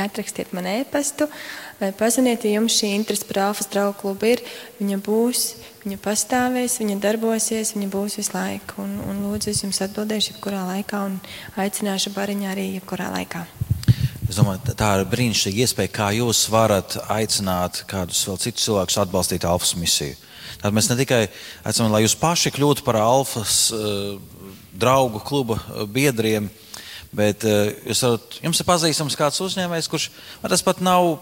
Atrakstiet 0.03 0.51
man 0.57 0.67
e-pastu, 0.67 1.29
vai 1.79 1.93
paziniet, 1.95 2.43
ja 2.43 2.57
jums 2.57 2.75
šī 2.75 2.91
interese 2.97 3.29
par 3.29 3.39
Alfas 3.45 3.69
draugu 3.71 4.01
klubu 4.01 4.33
ir. 4.33 4.43
Viņa 4.81 4.99
būs, 5.05 5.43
viņa 5.85 5.99
pastāvēs, 6.03 6.81
viņa 6.83 6.97
darbosies, 7.05 7.75
viņa 7.77 7.91
būs 7.93 8.19
visu 8.19 8.35
laiku. 8.35 8.83
Un, 8.83 8.97
un 9.07 9.21
lūdzu, 9.29 9.53
es 9.53 9.63
jums 9.63 9.79
atbildēšu 9.87 10.35
jebkurā 10.35 10.65
laikā 10.73 11.05
un 11.07 11.21
aicināšu 11.63 12.11
bariņā 12.17 12.51
arī 12.51 12.67
jebkurā 12.81 13.13
laikā. 13.15 13.45
Es 14.27 14.41
domāju, 14.41 14.75
tā- 14.75 14.91
ir 14.99 15.07
brīnišķīga 15.13 15.63
iespēja, 15.63 15.93
kā 15.93 16.11
jūs 16.19 16.49
varat 16.51 16.97
aicināt 17.13 17.85
kādus 17.87 18.25
vēl 18.27 18.39
citus 18.41 18.67
cilvēkus 18.67 18.99
atbalstīt 19.05 19.45
Alfas 19.47 19.77
misiju. 19.77 20.17
Tad 20.63 20.75
mēs 20.75 20.89
ne 20.91 20.97
tikai 20.97 21.29
aicinām, 21.63 21.93
lai 21.93 22.03
jūs 22.03 22.19
paši 22.19 22.51
kļūtu 22.51 22.83
par 22.83 22.97
Alfas 22.97 23.71
uh, 23.71 24.19
draugu 24.73 25.21
kluba 25.21 25.59
eh, 25.61 25.87
biedriem, 25.87 26.51
bet 27.17 27.47
uh, 27.49 27.71
jūs 27.89 28.03
varat, 28.07 28.39
jums 28.45 28.61
ir 28.63 28.69
pazīstams 28.69 29.19
kāds 29.19 29.43
uzņēmējs, 29.45 29.91
kurš 29.93 30.09
tas 30.43 30.65
pat 30.65 30.81
nav 30.85 31.19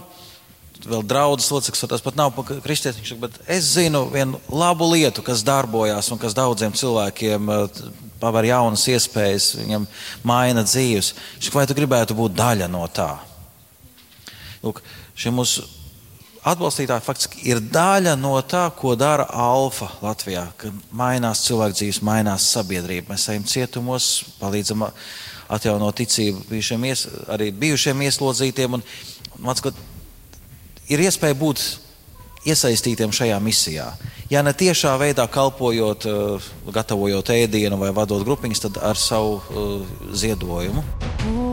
vēl 0.80 1.02
draudzes 1.04 1.50
loceklis, 1.52 1.82
tas 1.90 2.04
pat 2.04 2.16
nav 2.16 2.32
kristietis, 2.64 3.12
es 3.50 3.72
zinu 3.74 4.06
vienu 4.12 4.40
labu 4.48 4.88
lietu, 4.94 5.24
kas 5.24 5.44
darbojās 5.44 6.08
un 6.12 6.20
kas 6.20 6.36
daudziem 6.36 6.76
cilvēkiem 6.76 7.50
uh, 7.52 7.82
paver 8.20 8.50
jaunas 8.50 8.86
iespējas, 8.92 9.54
viņam 9.60 9.88
maina 10.26 10.64
dzīves. 10.66 11.14
Saka, 11.40 11.58
vai 11.58 11.66
tu 11.68 11.76
gribētu 11.76 12.16
būt 12.16 12.36
daļa 12.38 12.70
no 12.70 12.86
tā? 12.92 13.12
Lūk, 14.60 14.82
šie 15.16 15.32
mūsu 15.32 15.64
atbalstītāji 16.46 17.04
faktiski 17.04 17.42
ir 17.50 17.60
daļa 17.72 18.14
no 18.20 18.34
tā, 18.48 18.66
ko 18.76 18.94
dara 18.98 19.26
Alfa 19.28 19.90
Latvijā. 20.04 20.46
Kad 20.60 20.76
mainās 20.96 21.44
cilvēku 21.46 21.76
dzīves, 21.78 22.02
mainās 22.06 22.48
sabiedrība. 22.54 23.12
Mēs 23.14 23.28
ejam 23.32 23.46
cietumos, 23.48 24.10
palīdzam 24.40 24.86
atjaunot 25.50 25.98
ticību 26.00 26.46
bijušiem, 26.50 26.88
ies, 26.90 27.06
arī 27.30 27.50
bijušiem 27.52 28.06
ieslodzītiem. 28.06 28.78
Un, 28.78 28.84
mans, 29.42 29.62
ir 30.90 31.04
iespēja 31.06 31.38
būt 31.38 31.64
iesaistītiem 32.48 33.12
šajā 33.12 33.36
misijā. 33.42 33.90
Ja 34.32 34.44
ne 34.46 34.54
tiešā 34.56 34.94
veidā 35.00 35.26
kalpojot, 35.28 36.06
eh, 36.06 36.50
gatavojot 36.72 37.34
ēdienu 37.34 37.78
vai 37.78 37.92
vadot 37.92 38.24
grupiņas, 38.24 38.66
tad 38.66 38.82
ar 38.82 38.96
savu 38.96 39.40
uh, 39.40 39.86
ziedojumu. 40.14 40.84
Holy, 41.24 41.49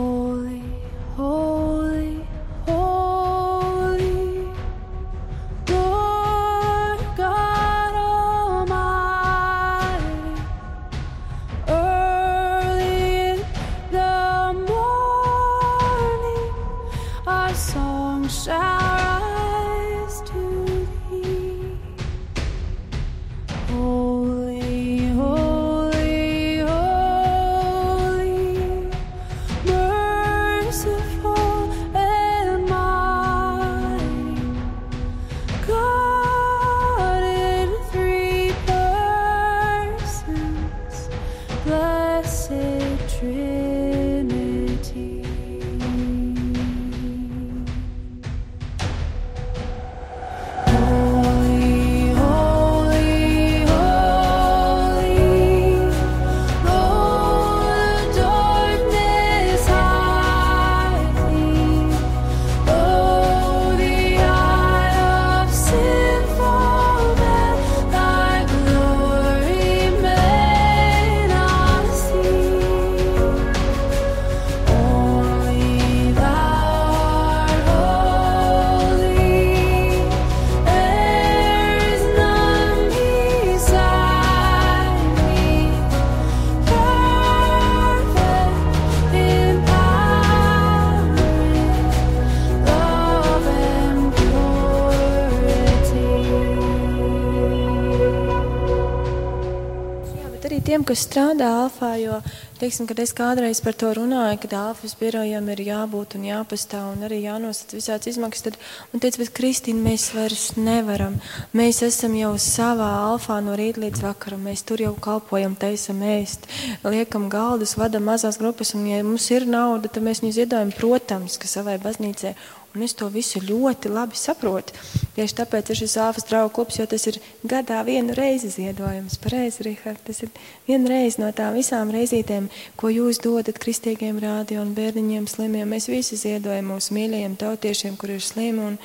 kas 100.88 101.02
strādā 101.04 101.48
Alfā, 101.64 101.90
jo, 102.00 102.18
teiksim, 102.58 102.86
kad 102.88 102.98
es 103.02 103.12
kādreiz 103.16 103.60
par 103.64 103.76
to 103.76 103.90
runāju, 103.96 104.38
kad 104.44 104.54
Alfas 104.56 104.94
birojam 104.98 105.50
ir 105.52 105.60
jābūt 105.66 106.16
un 106.16 106.24
jāpastāv 106.24 106.94
un 106.94 107.04
arī 107.06 107.20
jānosat 107.26 107.74
visāds 107.76 108.08
izmaksas, 108.08 108.46
tad 108.46 108.56
man 108.92 109.02
teica, 109.04 109.20
bet 109.20 109.32
Kristīna, 109.36 109.82
mēs 109.84 110.08
vairs 110.16 110.46
nevaram. 110.56 111.18
Mēs 111.56 111.82
esam 111.86 112.16
jau 112.16 112.32
savā 112.40 112.88
Alfā 113.10 113.38
no 113.44 113.56
rīta 113.58 113.82
līdz 113.84 114.04
vakaram, 114.06 114.46
mēs 114.48 114.64
tur 114.68 114.80
jau 114.82 114.94
kalpojam, 114.96 115.58
taisam 115.60 116.00
ēst, 116.04 116.48
liekam 116.86 117.28
galdus, 117.32 117.76
vadam 117.80 118.08
mazās 118.08 118.40
grupas, 118.40 118.72
un 118.78 118.88
ja 118.88 119.02
mums 119.04 119.28
ir 119.34 119.46
nauda, 119.48 119.92
tad 119.92 120.06
mēs 120.06 120.24
viņu 120.24 120.40
ziedojam, 120.40 120.72
protams, 120.78 121.36
ka 121.40 121.50
savai 121.50 121.76
baznīcai. 121.82 122.32
Un 122.76 122.84
es 122.84 122.92
to 122.92 123.06
visu 123.08 123.40
ļoti 123.40 123.88
labi 123.88 124.18
saprotu. 124.18 124.74
Tieši 125.16 125.36
tāpēc 125.40 125.70
ir 125.72 125.78
šis 125.80 125.94
āfas 126.04 126.26
draugu 126.28 126.52
klubs, 126.58 126.76
jo 126.76 126.84
tas 126.86 127.06
ir 127.08 127.16
gadā 127.48 127.80
vienu 127.86 128.12
reizi 128.14 128.50
ziedojums. 128.52 129.16
Pareizi, 129.22 129.64
Rihard, 129.64 130.02
tas 130.04 130.20
ir 130.22 130.30
viena 130.66 130.92
reize 130.92 131.22
no 131.22 131.30
tām 131.32 131.56
visām 131.56 131.88
reizītēm, 131.94 132.50
ko 132.76 132.90
jūs 132.92 133.22
dodat 133.24 133.56
kristīgiem 133.58 134.20
rādio 134.20 134.60
un 134.60 134.74
bērniņiem 134.76 135.26
slimiem. 135.32 135.72
Mēs 135.72 135.88
visi 135.88 136.18
ziedojam 136.20 136.68
mūsu 136.74 136.92
mīļajiem 136.98 137.38
tautiešiem, 137.40 137.96
kur 137.96 138.12
ir 138.14 138.20
slimi 138.22 138.60
un, 138.66 138.76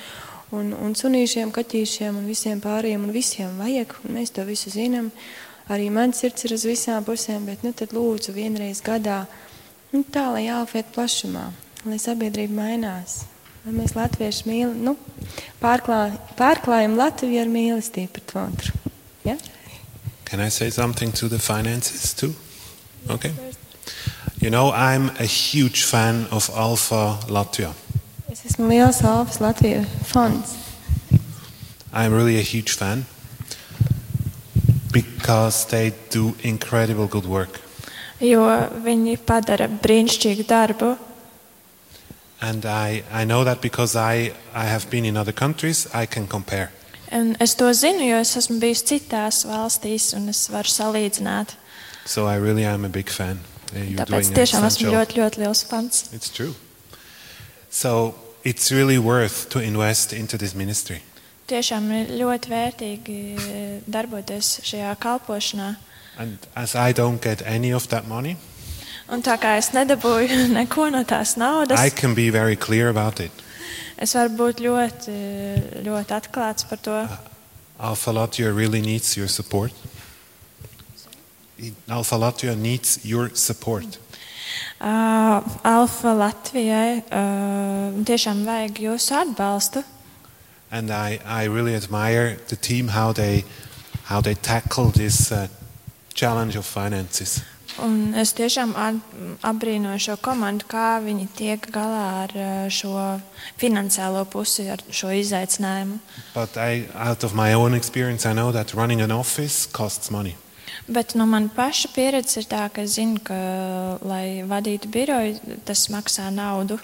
un, 0.55 0.71
un 0.73 0.95
sunīšiem, 0.95 1.51
kaķīšiem 1.51 2.21
un 2.21 2.31
visiem 2.31 2.63
pārējiem 2.63 3.03
un 3.03 3.11
visiem 3.13 3.59
vajag. 3.59 3.97
Un 4.07 4.15
mēs 4.15 4.31
to 4.31 4.47
visu 4.47 4.71
zinām. 4.71 5.11
Arī 5.67 5.91
mans 5.91 6.23
sirds 6.23 6.47
ir 6.47 6.55
uz 6.55 6.63
visām 6.67 7.03
pusēm, 7.03 7.45
bet 7.51 7.67
nu 7.67 7.75
tad 7.75 7.91
lūdzu 7.95 8.31
vienreiz 8.35 8.79
gadā, 8.83 9.25
nu, 9.91 10.01
tā 10.07 10.29
lai 10.31 10.47
jāfiet 10.47 10.89
plašumā, 10.95 11.45
lai 11.83 11.99
sabiedrība 11.99 12.57
mainās. 12.63 13.21
Lai 13.63 13.71
mēs 13.71 13.93
latvieši 13.95 14.47
mīl, 14.49 14.73
nu, 14.75 14.97
pārklā, 15.61 16.17
pārklājam 16.35 16.97
Latviju 16.99 17.39
ar 17.45 17.51
mīlestību 17.51 18.11
pret 18.17 18.33
otru. 18.41 18.73
Ja? 19.23 19.37
Can 20.25 20.41
I 20.43 20.49
say 20.49 20.69
something 20.69 21.13
to 21.13 21.29
the 21.29 21.39
finances 21.39 22.13
too? 22.13 22.33
Okay. 23.09 23.31
You 24.41 24.49
know, 24.49 24.71
I'm 24.71 25.11
a 25.19 25.23
huge 25.23 25.83
fan 25.83 26.27
of 26.31 26.49
Alpha 26.49 27.19
Latvia. 27.29 27.71
Es 28.31 28.43
esmu 28.43 28.67
liels 28.67 28.99
Alfas 29.07 29.39
Latvijas 29.39 29.87
fans. 30.03 30.57
I'm 31.93 32.11
really 32.11 32.39
a 32.39 32.43
huge 32.43 32.73
fan 32.73 33.05
because 34.91 35.65
they 35.67 35.93
do 36.09 36.35
incredible 36.43 37.07
good 37.07 37.25
work. 37.25 37.61
Jo 38.19 38.43
viņi 38.83 39.15
padara 39.23 39.69
brīnišķīgu 39.71 40.47
darbu. 40.49 40.95
And 42.43 42.65
I, 42.65 43.03
I 43.09 43.23
know 43.23 43.45
that 43.45 43.61
because 43.61 43.95
I, 43.95 44.33
I 44.53 44.65
have 44.65 44.89
been 44.89 45.05
in 45.05 45.15
other 45.15 45.31
countries, 45.31 45.87
I 45.93 46.05
can 46.05 46.27
compare. 46.27 46.73
Un 47.11 47.37
es 47.39 47.53
to 47.55 47.69
zinu, 47.71 48.03
jo 48.09 48.17
es 48.19 48.33
esmu 48.35 48.57
bijis 48.59 48.81
citās 48.89 49.45
valstīs, 49.47 50.09
un 50.17 50.27
es 50.27 50.49
varu 50.51 50.67
salīdzināt. 50.67 51.53
So 52.05 52.25
I 52.27 52.35
really 52.35 52.65
am 52.65 52.83
a 52.83 52.89
big 52.89 53.07
fan. 53.07 53.39
You're 53.71 54.03
Tāpēc 54.03 54.33
tiešām 54.35 54.67
esmu 54.67 54.91
ļoti, 54.91 55.21
ļoti 55.21 55.39
liels 55.45 55.63
fans. 55.69 56.03
It's 56.11 56.27
true. 56.29 56.51
So 57.69 58.15
it's 58.43 58.73
really 58.75 58.97
worth 58.97 59.47
to 59.55 59.63
invest 59.63 60.11
into 60.11 60.37
this 60.37 60.53
ministry. 60.53 60.99
Tiešām 61.47 61.87
ir 61.95 62.11
ļoti 62.19 62.51
vērtīgi 62.51 63.19
eh, 63.39 63.79
darboties 63.87 64.57
šajā 64.67 64.91
kalpošanā. 64.99 65.75
And 66.19 66.43
as 66.55 66.75
I 66.75 66.91
don't 66.91 67.23
get 67.23 67.41
any 67.45 67.71
of 67.71 67.87
that 67.87 68.07
money, 68.07 68.35
Un 69.13 69.21
tā 69.21 69.35
kā 69.37 69.57
es 69.59 69.69
nedabūju 69.75 70.47
neko 70.57 70.89
no 70.93 71.03
tās 71.05 71.35
naudas, 71.37 71.77
es 74.03 74.15
varu 74.17 74.31
būt 74.39 74.61
ļoti, 74.65 75.17
ļoti 75.85 76.15
atklāts 76.17 76.65
par 76.67 76.79
to. 76.83 76.95
Uh, 77.05 77.17
Alpha 77.79 78.11
Latvia 78.11 78.49
really 78.55 78.81
needs 78.81 79.15
your 79.15 79.27
support. 79.27 79.71
Alpha 81.87 82.15
Latvia 82.15 82.57
needs 82.57 83.05
your 83.05 83.29
support. 83.35 83.99
Uh, 84.81 85.41
Alfa 85.63 86.11
Latvijai 86.17 87.03
uh, 87.07 88.03
tiešām 88.03 88.43
vajag 88.43 88.81
jūsu 88.83 89.15
atbalstu. 89.15 89.83
And 90.71 90.91
I, 90.91 91.19
I 91.23 91.45
really 91.45 91.75
admire 91.75 92.37
the 92.49 92.55
team 92.55 92.89
how 92.89 93.13
they 93.13 93.45
how 94.05 94.21
they 94.21 94.33
tackle 94.33 94.89
this 94.91 95.31
uh, 95.31 95.47
challenge 96.13 96.57
of 96.57 96.65
finances. 96.65 97.41
Un 97.81 98.13
es 98.19 98.35
tiešām 98.37 98.75
apbrīnoju 99.41 100.01
šo 100.05 100.15
komandu, 100.21 100.67
kā 100.69 100.99
viņi 101.01 101.25
tiek 101.33 101.65
galā 101.73 102.03
ar 102.23 102.35
eh, 102.37 102.51
šo 102.69 102.93
finansiālo 103.61 104.21
pusi, 104.29 104.67
ar 104.69 104.83
šo 104.93 105.09
izaicinājumu. 105.17 105.97
I, 106.37 106.85
Bet 110.87 111.15
no 111.15 111.25
manas 111.25 111.53
paša 111.55 111.89
pieredzes 111.95 112.43
ir 112.43 112.49
tā, 112.51 112.67
ka 112.73 112.83
es 112.83 112.97
zinu, 112.97 113.21
ka, 113.23 113.37
lai 114.05 114.43
vadītu 114.47 114.89
biroju, 114.91 115.59
tas 115.65 115.87
maksā 115.93 116.29
naudu. 116.33 116.79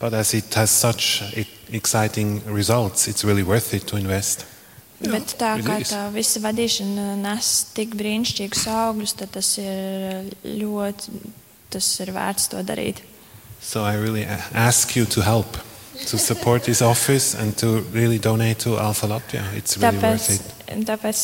But 0.00 0.12
as 0.12 0.34
it 0.34 0.52
has 0.54 0.70
such 0.70 1.22
exciting 1.72 2.42
results, 2.46 3.08
it's 3.08 3.24
really 3.24 3.42
worth 3.42 3.72
it 3.72 3.86
to 3.86 3.96
invest. 3.96 4.44
Bet 5.10 5.34
tā 5.40 5.54
kā 5.64 5.78
tā 5.86 6.02
visa 6.14 6.40
vadīšana 6.44 7.14
nes 7.20 7.50
tik 7.76 7.96
brīnišķīgus 7.98 8.66
augļus, 8.72 9.16
tad 9.20 9.34
tas 9.36 9.50
ir 9.60 10.30
ļoti, 10.44 11.18
tas 11.74 11.90
ir 12.04 12.14
vērts 12.14 12.50
to 12.54 12.62
darīt. 12.66 13.04
So 13.60 13.84
I 13.84 13.94
really 13.96 14.26
ask 14.52 14.96
you 14.96 15.06
to 15.06 15.22
help, 15.22 15.56
to 16.10 16.18
support 16.18 16.64
this 16.64 16.82
office 16.82 17.34
and 17.34 17.56
to 17.58 17.80
really 17.92 18.18
donate 18.18 18.58
to 18.60 18.78
Alpha 18.78 19.06
Latvia. 19.06 19.44
It's 19.56 19.78
really 19.78 19.96
Tāpēc, 19.96 20.28
worth 20.28 20.30
it. 20.68 20.86
tāpēc 20.88 21.20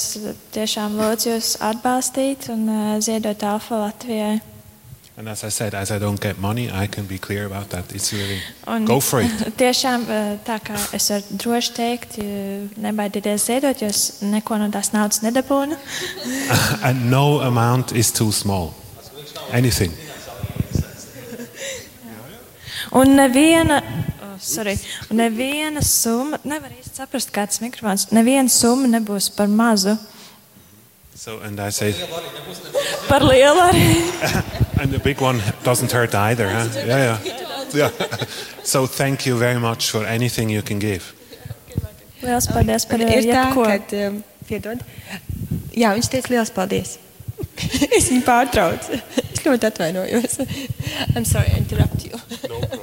tiešām 0.54 0.96
lūdzu 1.00 1.34
jūs 1.34 1.56
atbalstīt 1.60 2.48
un 2.54 2.64
uh, 2.68 2.94
ziedot 3.04 3.44
Alfa 3.44 3.84
Latvijai. 3.86 4.40
And 5.20 5.28
as 5.28 5.44
I 5.44 5.50
said, 5.50 5.74
as 5.74 5.90
I 5.90 5.98
don't 5.98 6.18
get 6.18 6.38
money, 6.38 6.70
I 6.70 6.86
can 6.86 7.04
be 7.04 7.18
clear 7.18 7.44
about 7.44 7.68
that. 7.70 7.94
It's 7.94 8.10
really 8.10 8.40
Un 8.66 8.86
go 8.86 9.00
for 9.00 9.20
it. 9.20 9.28
Tiešām 9.60 10.06
uh, 10.08 10.38
tā 10.40 10.56
kā 10.64 10.78
es 10.96 11.10
varu 11.12 11.36
droši 11.42 11.74
teikt, 11.76 12.14
uh, 12.22 12.62
nebaidieties 12.80 13.44
ziedot, 13.50 13.82
jo 13.84 13.90
es 13.92 14.22
neko 14.24 14.56
no 14.56 14.70
tās 14.72 14.94
naudas 14.94 15.20
nedabūnu. 15.20 15.76
and 16.88 17.10
no 17.10 17.42
amount 17.44 17.92
is 17.92 18.08
too 18.10 18.32
small. 18.32 18.72
Anything. 19.52 19.92
Un 22.96 23.12
neviena, 23.20 23.82
oh, 24.24 24.38
sorry, 24.40 24.78
neviena 25.12 25.84
summa, 25.84 26.40
nevar 26.48 26.72
īsti 26.72 26.96
saprast, 26.96 27.28
kāds 27.36 27.60
mikrofons, 27.60 28.08
neviena 28.16 28.48
summa 28.48 28.88
nebūs 28.96 29.28
par 29.36 29.52
mazu, 29.52 29.98
So, 31.20 31.38
and 31.40 31.60
I 31.60 31.68
say, 31.68 31.92
par 33.06 33.20
lielu 33.20 33.60
arī. 33.60 33.88
and 34.80 34.90
the 34.90 34.98
big 34.98 35.20
one 35.20 35.42
doesn't 35.62 35.92
hurt 35.92 36.14
either. 36.14 36.48
Huh? 36.48 36.68
Yeah, 36.74 37.20
yeah. 37.24 37.34
yeah. 37.74 37.90
so, 38.62 38.86
thank 38.86 39.26
you 39.26 39.36
very 39.36 39.60
much 39.60 39.90
for 39.90 40.06
anything 40.06 40.48
you 40.48 40.62
can 40.62 40.78
give. 40.78 41.12
Lielas 42.22 42.48
paldies 42.48 42.88
par 42.88 43.04
tā, 43.04 43.20
jebko. 43.20 43.66
ka, 43.68 44.00
um, 44.06 44.16
piedod, 44.48 44.80
jā, 45.76 45.92
viņš 45.98 46.08
teica 46.08 46.32
liels 46.32 46.54
paldies. 46.56 46.96
es 47.98 48.08
viņu 48.08 48.24
pārtraucu. 48.24 48.96
es 49.20 49.44
ļoti 49.44 49.68
atvainojos. 49.68 50.40
I'm 51.12 51.28
sorry, 51.28 51.52
I 51.52 51.60
interrupt 51.60 52.00
you. 52.08 52.16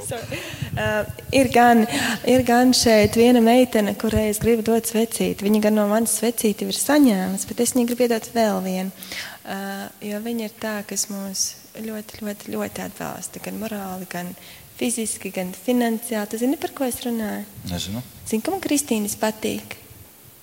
Sorry. 0.05 0.45
Uh, 0.77 1.07
ir, 1.35 1.49
gan, 1.53 1.83
ir 2.29 2.43
gan 2.47 2.73
šeit 2.77 3.17
viena 3.19 3.41
meitene, 3.43 3.95
kurai 3.99 4.27
es 4.31 4.41
gribu 4.43 4.65
dot 4.67 4.89
svecīti. 4.89 5.45
Viņa 5.45 5.63
gan 5.67 5.77
no 5.79 5.87
manas 5.89 6.17
svecīti 6.21 6.67
ir 6.67 6.77
saņēmusi, 6.77 7.49
bet 7.49 7.63
es 7.65 7.73
viņai 7.75 7.87
gribu 7.89 8.07
iedot 8.07 8.29
vēl 8.35 8.61
vienu. 8.65 9.09
Uh, 9.47 9.87
jo 10.03 10.21
viņa 10.23 10.47
ir 10.47 10.55
tā, 10.61 10.75
kas 10.87 11.07
mūs 11.11 11.47
ļoti, 11.81 12.21
ļoti, 12.21 12.53
ļoti 12.53 12.85
atbalsta. 12.87 13.41
Gan 13.43 13.59
morāli, 13.61 14.07
gan 14.11 14.33
fiziski, 14.77 15.31
gan 15.33 15.53
finansiāli. 15.55 16.31
Tu 16.31 16.41
zini, 16.43 16.59
par 16.61 16.73
ko 16.77 16.87
es 16.87 16.99
runāju? 17.05 17.45
Nezinu. 17.71 18.03
Zini, 18.27 18.43
ka 18.45 18.53
man 18.53 18.63
Kristīnas 18.63 19.17
patīk. 19.19 19.77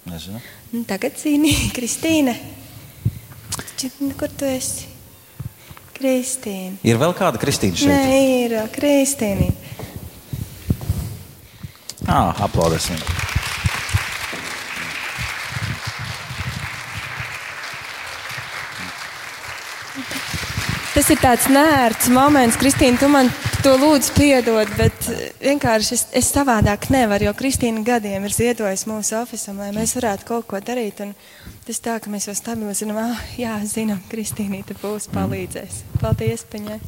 Nezinu. 0.08 0.40
Nu, 0.72 0.82
tagad 0.88 1.16
zini, 1.20 1.52
Kristīne. 1.76 2.34
Taču, 3.54 3.92
nu, 4.02 4.12
Kur 4.18 4.32
tu 4.34 4.48
esi? 4.48 4.90
Kristīne. 5.94 6.80
Ir 6.82 6.98
vēl 6.98 7.12
kāda 7.14 7.38
kristīna 7.38 7.78
šeit? 7.78 7.92
Nē, 7.92 8.16
ir 8.44 8.56
ā, 8.58 8.64
Kristīne. 8.72 9.52
Ah, 12.04 12.34
aplaudēsim. 12.44 13.00
Tas 20.94 21.08
ir 21.10 21.18
tāds 21.18 21.48
nērts 21.50 22.06
moments, 22.14 22.54
Kristīne, 22.60 22.94
tu 23.00 23.08
man 23.10 23.26
to 23.64 23.72
lūdzu 23.80 24.12
piedod, 24.14 24.68
bet 24.78 25.08
eh, 25.10 25.24
vienkārši 25.42 25.96
es, 25.96 26.04
es 26.20 26.28
savādāk 26.30 26.86
nevaru, 26.94 27.26
jo 27.26 27.32
Kristīna 27.34 27.82
gadiem 27.86 28.28
ir 28.28 28.34
ziedojusi 28.36 28.90
mūsu 28.92 29.16
oficiālam, 29.18 29.64
lai 29.64 29.72
mēs 29.74 29.96
varētu 29.98 30.28
kaut 30.28 30.46
ko 30.52 30.60
darīt. 30.62 31.02
Un 31.02 31.14
tas 31.66 31.82
tā, 31.82 31.96
ka 31.98 32.12
mēs 32.12 32.28
jau 32.28 32.36
stabili 32.38 32.76
zinām, 32.78 33.00
ah, 33.02 33.26
jā, 33.40 33.56
zinām, 33.66 34.04
Kristīnīte 34.12 34.76
būs 34.82 35.08
palīdzēs. 35.16 35.82
Paldies, 35.98 36.46
Paņai. 36.52 36.78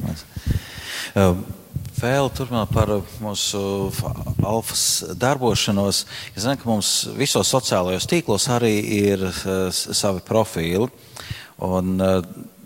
Uh, 1.17 1.41
Vēl 1.97 2.27
turpināt 2.29 2.69
par 2.69 2.91
mūsu 3.23 3.59
alfas 4.45 4.81
darbošanos. 5.17 6.03
Es 6.35 6.43
zinu, 6.43 6.59
ka 6.61 6.67
mums 6.69 6.91
visos 7.17 7.49
sociālajos 7.49 8.05
tīklos 8.11 8.45
arī 8.53 8.75
ir 8.99 9.23
uh, 9.25 9.71
savi 9.73 10.21
profili. 10.25 10.85
Un, 11.65 11.95
uh, 11.97 12.19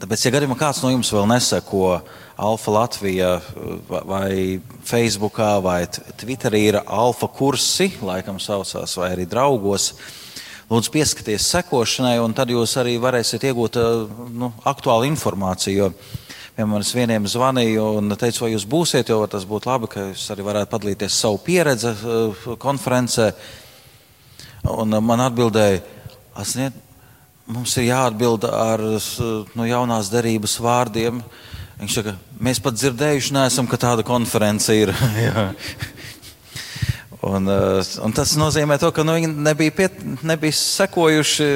tāpēc, 0.03 0.25
ja 0.27 0.33
gadījumā 0.35 0.57
kāds 0.59 0.81
no 0.83 0.91
jums 0.91 1.13
vēl 1.15 1.29
neseko 1.31 2.01
Alfa 2.43 2.73
Latvija 2.75 3.29
uh, 3.39 3.77
va- 3.87 4.03
vai 4.09 4.33
Facebookā 4.89 5.53
vai 5.63 5.85
Twitterī 5.87 6.65
ir 6.73 6.81
alfa 6.83 7.29
kursi, 7.31 7.87
laikam 8.03 8.35
saucās, 8.35 8.97
vai 8.99 9.13
arī 9.13 9.29
draugos. 9.31 9.93
Lūdzu, 10.71 10.91
pieskaties 10.91 11.47
sekošanai, 11.55 12.17
un 12.23 12.35
tad 12.35 12.51
jūs 12.51 12.75
arī 12.83 12.97
varēsiet 12.99 13.47
iegūt 13.47 13.79
uh, 13.79 14.27
nu, 14.35 14.51
aktuālu 14.67 15.07
informāciju. 15.13 15.87
Jo 15.87 16.20
Piemēram, 16.51 16.83
es 16.83 16.89
vieniem 16.91 17.23
zvanīju 17.31 17.83
un 18.01 18.11
teicu, 18.19 18.41
vai 18.43 18.49
jūs 18.51 18.65
būsiet, 18.67 19.07
jo 19.07 19.21
tas 19.31 19.45
būtu 19.47 19.69
labi, 19.69 19.87
ka 19.87 20.01
jūs 20.09 20.25
arī 20.33 20.43
varētu 20.43 20.71
padalīties 20.73 21.19
savu 21.23 21.37
pieredzi 21.45 21.93
uh, 21.95 22.41
konferencē. 22.59 23.29
Un 24.67 24.91
uh, 24.91 24.99
man 24.99 25.23
atbildēja, 25.23 25.79
asniet, 26.43 26.75
mums 27.47 27.77
ir 27.79 27.87
jāatbild 27.87 28.49
ar 28.49 28.83
uh, 28.83 29.07
no 29.55 29.69
jaunās 29.69 30.11
derības 30.11 30.57
vārdiem. 30.59 31.21
Viņš 31.79 31.95
saka, 32.01 32.17
mēs 32.43 32.59
pat 32.59 32.75
dzirdējuši 32.75 33.37
neesam, 33.39 33.71
ka 33.71 33.79
tāda 33.79 34.03
konference 34.03 34.75
ir. 34.75 34.91
Un, 37.21 37.45
un 37.45 38.13
tas 38.17 38.31
nozīmē, 38.33 38.79
to, 38.81 38.89
ka 38.89 39.03
nu, 39.05 39.13
viņi 39.13 39.27
nebija, 39.45 39.73
piet, 39.77 39.99
nebija 40.25 40.55
sekojuši 40.57 41.49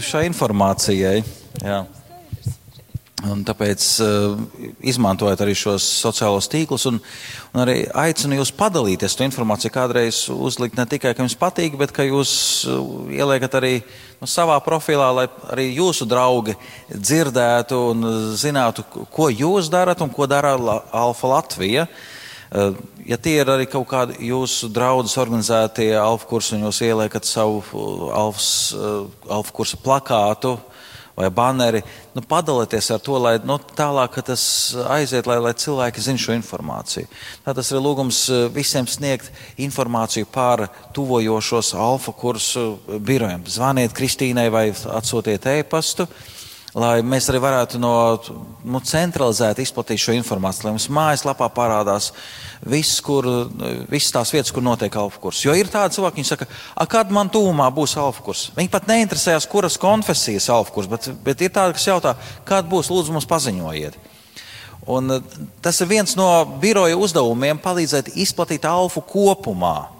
šai 0.00 0.22
informācijai. 0.30 1.18
Jā. 1.60 1.82
Un 3.28 3.42
tāpēc 3.44 3.84
uh, 4.00 4.38
izmantojiet 4.80 5.42
arī 5.44 5.52
šos 5.58 5.84
sociālos 6.00 6.46
tīklus 6.48 6.86
un, 6.88 6.96
un 7.52 7.60
arī 7.60 7.82
aicinu 7.92 8.38
jūs 8.38 8.52
padalīties 8.56 9.16
to 9.18 9.26
informāciju. 9.26 9.72
Kādreiz 9.74 10.22
uzlikt 10.32 10.78
ne 10.78 10.86
tikai, 10.88 11.12
ka 11.12 11.26
jums 11.26 11.36
patīk, 11.36 11.76
bet 11.80 11.92
ka 11.92 12.06
jūs 12.06 12.30
uh, 12.64 12.78
ieliekat 13.12 13.58
arī 13.60 13.74
nu, 14.22 14.28
savā 14.30 14.56
profilā, 14.64 15.10
lai 15.18 15.26
arī 15.52 15.66
jūsu 15.74 16.08
draugi 16.08 16.56
dzirdētu 16.94 17.82
un 17.90 18.08
zinātu, 18.40 18.86
ko 19.12 19.28
jūs 19.28 19.68
darat 19.72 20.00
un 20.00 20.14
ko 20.14 20.24
dara 20.30 20.54
La- 20.56 20.80
Alfa 21.04 21.34
Latvija. 21.36 21.84
Uh, 22.50 22.72
Ja 23.10 23.16
tie 23.18 23.40
ir 23.40 23.48
arī 23.50 23.64
kaut 23.66 23.88
kādi 23.90 24.26
jūsu 24.28 24.68
draugus 24.70 25.16
organizētie 25.18 25.88
alfa 25.98 26.26
kursi, 26.30 26.52
un 26.54 26.66
jūs 26.68 26.80
ieliekat 26.84 27.24
savu 27.26 27.62
alfa 28.14 29.54
kursa 29.54 29.78
plakātu 29.80 30.52
vai 31.16 31.30
banneri, 31.30 31.82
nu, 32.14 32.22
padalieties 32.26 32.90
ar 32.94 33.00
to, 33.04 33.18
lai 33.20 33.34
nu, 33.44 33.58
tālāk 33.76 34.20
tas 34.24 34.42
aiziet, 34.96 35.28
lai, 35.28 35.38
lai 35.42 35.54
cilvēki 35.58 36.04
zinātu 36.04 36.26
šo 36.26 36.36
informāciju. 36.38 37.10
Tā 37.44 37.54
tas 37.56 37.70
ir 37.72 37.82
lūgums 37.82 38.24
uh, 38.32 38.46
visiem 38.54 38.88
sniegt 38.90 39.30
informāciju 39.60 40.28
par 40.32 40.68
tuvojošos 40.96 41.74
alfa 41.78 42.14
kursu 42.16 42.78
birojiem. 42.88 43.46
Zvaniet 43.50 43.96
Kristīnai 43.96 44.48
vai 44.52 44.68
atsūtiet 44.72 45.48
e-pastu 45.58 46.08
lai 46.74 47.00
mēs 47.02 47.26
arī 47.30 47.40
varētu 47.42 47.80
no, 47.82 47.94
nu, 48.64 48.80
centralizēti 48.86 49.64
izplatīt 49.64 50.02
šo 50.02 50.14
informāciju, 50.18 50.68
lai 50.68 50.74
mums 50.76 50.88
mājaslapā 50.92 51.48
parādās 51.54 52.10
viss, 52.62 53.00
kur, 53.04 53.26
visas 53.90 54.14
tās 54.14 54.32
vietas, 54.34 54.52
kur 54.54 54.64
notiek 54.64 54.94
alfa 55.00 55.22
kurs. 55.22 55.42
Jo 55.44 55.54
ir 55.58 55.70
tādi 55.72 55.96
cilvēki, 55.96 56.22
kas 56.22 56.32
saka, 56.34 56.46
"A, 56.76 56.86
kad 56.86 57.10
man 57.10 57.30
tūmā 57.30 57.70
būs 57.74 57.96
alfa 57.98 58.22
kurs. 58.22 58.50
Viņi 58.56 58.70
pat 58.70 58.86
neinteresējas, 58.86 59.48
kuras 59.48 59.78
konfesijas 59.78 60.48
alfa 60.48 60.70
kurs, 60.70 60.86
bet, 60.86 61.10
bet 61.24 61.40
ir 61.40 61.50
tādi, 61.50 61.74
kas 61.74 61.86
jautā, 61.86 62.16
kad 62.44 62.68
būs, 62.68 62.90
lūdzu, 62.90 63.12
mums 63.12 63.26
paziņojiet. 63.26 63.94
Un, 64.86 65.10
eh, 65.10 65.20
tas 65.60 65.80
ir 65.80 65.86
viens 65.86 66.16
no 66.16 66.44
biroja 66.60 66.96
uzdevumiem 66.96 67.58
palīdzēt 67.58 68.14
izplatīt 68.16 68.64
alfu 68.64 69.02
kopumā. 69.02 69.99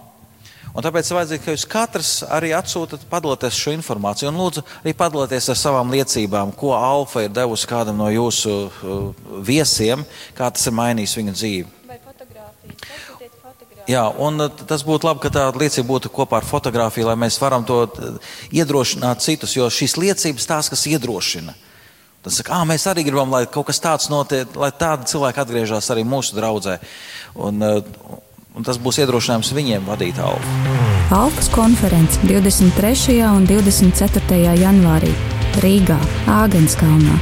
Un 0.71 0.85
tāpēc 0.85 1.09
ir 1.09 1.17
vajadzīgs, 1.17 1.43
ka 1.43 1.53
jūs 1.53 1.65
katrs 1.67 2.11
arī 2.31 2.53
atsūtat, 2.55 3.03
padalieties 3.11 3.57
šo 3.59 3.73
informāciju 3.75 4.29
un 4.31 4.39
lūdzu 4.39 4.63
arī 4.83 4.93
padalieties 4.95 5.49
ar 5.51 5.59
savām 5.59 5.91
liecībām, 5.91 6.53
ko 6.55 6.71
Alfa 6.77 7.25
ir 7.25 7.33
devusi 7.35 7.67
kādam 7.67 7.99
no 7.99 8.07
jūsu 8.11 8.53
uh, 8.69 9.25
viesiem, 9.43 10.05
kā 10.37 10.47
tas 10.47 10.69
ir 10.71 10.77
mainījis 10.79 11.17
viņa 11.19 11.35
dzīvi. 11.35 11.67
Jā, 13.91 14.05
un 14.23 14.45
uh, 14.45 14.63
tas 14.69 14.85
būtu 14.87 15.09
labi, 15.09 15.25
ka 15.25 15.33
tā 15.35 15.45
liecība 15.51 15.89
būtu 15.91 16.13
kopā 16.15 16.39
ar 16.39 16.47
fotografiju, 16.47 17.09
lai 17.09 17.17
mēs 17.19 17.41
varam 17.41 17.67
to 17.67 17.83
uh, 17.83 18.31
iedrošināt 18.55 19.27
citus, 19.27 19.57
jo 19.59 19.67
šīs 19.67 19.99
liecības 19.99 20.47
tās, 20.47 20.71
kas 20.71 20.87
iedrošina. 20.87 21.57
Tas 22.23 22.37
saka, 22.37 22.53
ah, 22.61 22.65
mēs 22.69 22.85
arī 22.87 23.03
gribam, 23.03 23.31
lai 23.33 23.47
kaut 23.49 23.67
kas 23.67 23.81
tāds 23.81 24.07
notiek, 24.13 24.47
lai 24.55 24.69
tādi 24.71 25.09
cilvēki 25.09 25.41
atgriežas 25.41 25.89
arī 25.91 26.05
mūsu 26.07 26.37
draudzē. 26.37 26.77
Un, 27.41 27.65
un 28.55 28.65
tas 28.67 28.79
būs 28.81 28.99
iedrošinājums 29.01 29.51
viņiem 29.55 29.87
vadīt 29.87 30.19
alfu. 30.21 30.55
Alpas 31.15 31.49
konference 31.51 32.19
23. 32.23 33.19
un 33.27 33.47
24. 33.49 34.41
janvārī 34.59 35.11
Rīgā, 35.63 35.99
Āgenskalnā. 36.31 37.17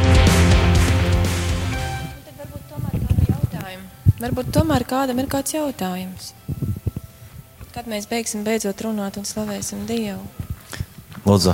Varbūt 4.20 4.52
tomēr 4.52 4.84
kādam 4.84 5.22
ir 5.22 5.30
kāds 5.32 5.56
jautājums. 5.56 6.34
Kad 7.72 7.88
mēs 7.88 8.10
beigsim 8.12 8.44
beidzot 8.44 8.82
runāt 8.84 9.16
un 9.18 9.26
slavēsim 9.26 9.86
Dievu? 9.88 10.26
Lūdzu. 11.24 11.54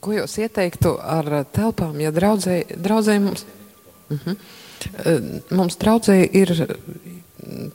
Ko 0.00 0.14
jūs 0.14 0.38
ieteiktu 0.38 0.94
ar 1.02 1.28
telpām, 1.52 1.98
ja 2.00 2.12
draudzēji 2.14 2.78
draudzē 2.80 3.18
mums, 3.20 3.44
uh 4.08 4.18
-huh. 4.24 4.36
Mums 5.54 5.78
draudzēji 5.80 6.28
ir 6.40 6.52